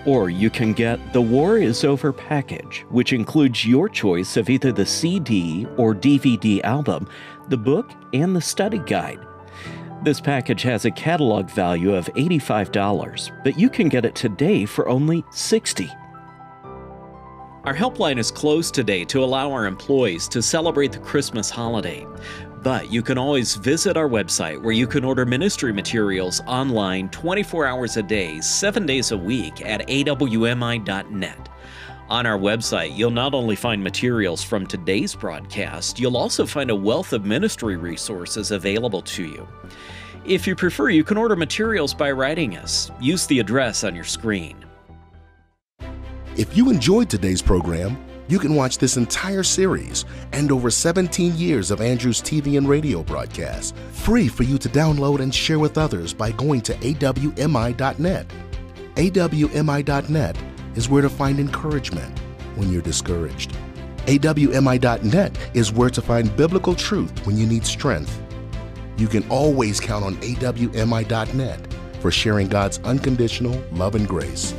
Or 0.04 0.30
you 0.30 0.50
can 0.50 0.72
get 0.72 1.12
the 1.12 1.22
War 1.22 1.58
is 1.58 1.84
Over 1.84 2.12
package, 2.12 2.84
which 2.88 3.12
includes 3.12 3.64
your 3.64 3.88
choice 3.88 4.36
of 4.36 4.50
either 4.50 4.72
the 4.72 4.84
CD 4.84 5.64
or 5.76 5.94
DVD 5.94 6.60
album, 6.64 7.08
the 7.50 7.56
book, 7.56 7.92
and 8.12 8.34
the 8.34 8.40
study 8.40 8.78
guide. 8.78 9.24
This 10.04 10.20
package 10.20 10.60
has 10.64 10.84
a 10.84 10.90
catalog 10.90 11.48
value 11.48 11.94
of 11.94 12.12
$85, 12.12 13.42
but 13.42 13.58
you 13.58 13.70
can 13.70 13.88
get 13.88 14.04
it 14.04 14.14
today 14.14 14.66
for 14.66 14.86
only 14.86 15.24
60. 15.30 15.90
Our 17.64 17.74
helpline 17.74 18.18
is 18.18 18.30
closed 18.30 18.74
today 18.74 19.06
to 19.06 19.24
allow 19.24 19.50
our 19.50 19.64
employees 19.64 20.28
to 20.28 20.42
celebrate 20.42 20.92
the 20.92 20.98
Christmas 20.98 21.48
holiday. 21.48 22.06
But 22.62 22.92
you 22.92 23.00
can 23.00 23.16
always 23.16 23.54
visit 23.54 23.96
our 23.96 24.06
website 24.06 24.62
where 24.62 24.74
you 24.74 24.86
can 24.86 25.06
order 25.06 25.24
ministry 25.24 25.72
materials 25.72 26.42
online 26.46 27.08
24 27.08 27.64
hours 27.64 27.96
a 27.96 28.02
day, 28.02 28.42
7 28.42 28.84
days 28.84 29.10
a 29.10 29.16
week 29.16 29.64
at 29.64 29.88
awmi.net. 29.88 31.48
On 32.10 32.26
our 32.26 32.38
website, 32.38 32.94
you'll 32.94 33.10
not 33.10 33.32
only 33.32 33.56
find 33.56 33.82
materials 33.82 34.44
from 34.44 34.66
today's 34.66 35.14
broadcast, 35.14 35.98
you'll 35.98 36.18
also 36.18 36.44
find 36.44 36.70
a 36.70 36.76
wealth 36.76 37.14
of 37.14 37.24
ministry 37.24 37.76
resources 37.78 38.50
available 38.50 39.00
to 39.00 39.24
you. 39.24 39.48
If 40.26 40.46
you 40.46 40.56
prefer, 40.56 40.88
you 40.88 41.04
can 41.04 41.18
order 41.18 41.36
materials 41.36 41.92
by 41.92 42.10
writing 42.10 42.56
us. 42.56 42.90
Use 42.98 43.26
the 43.26 43.40
address 43.40 43.84
on 43.84 43.94
your 43.94 44.04
screen. 44.04 44.64
If 46.36 46.56
you 46.56 46.70
enjoyed 46.70 47.10
today's 47.10 47.42
program, 47.42 48.02
you 48.28 48.38
can 48.38 48.54
watch 48.54 48.78
this 48.78 48.96
entire 48.96 49.42
series 49.42 50.06
and 50.32 50.50
over 50.50 50.70
17 50.70 51.36
years 51.36 51.70
of 51.70 51.82
Andrew's 51.82 52.22
TV 52.22 52.56
and 52.56 52.66
radio 52.66 53.02
broadcasts 53.02 53.74
free 53.92 54.26
for 54.28 54.44
you 54.44 54.56
to 54.56 54.68
download 54.70 55.20
and 55.20 55.32
share 55.32 55.58
with 55.58 55.76
others 55.76 56.14
by 56.14 56.32
going 56.32 56.62
to 56.62 56.72
awmi.net. 56.74 58.26
awmi.net 58.96 60.36
is 60.74 60.88
where 60.88 61.02
to 61.02 61.10
find 61.10 61.38
encouragement 61.38 62.18
when 62.56 62.72
you're 62.72 62.80
discouraged. 62.80 63.54
awmi.net 64.06 65.38
is 65.52 65.70
where 65.70 65.90
to 65.90 66.00
find 66.00 66.34
biblical 66.34 66.74
truth 66.74 67.26
when 67.26 67.36
you 67.36 67.46
need 67.46 67.66
strength. 67.66 68.23
You 68.96 69.08
can 69.08 69.28
always 69.28 69.80
count 69.80 70.04
on 70.04 70.16
awmi.net 70.16 71.74
for 72.00 72.10
sharing 72.10 72.48
God's 72.48 72.78
unconditional 72.84 73.60
love 73.72 73.94
and 73.94 74.06
grace. 74.06 74.54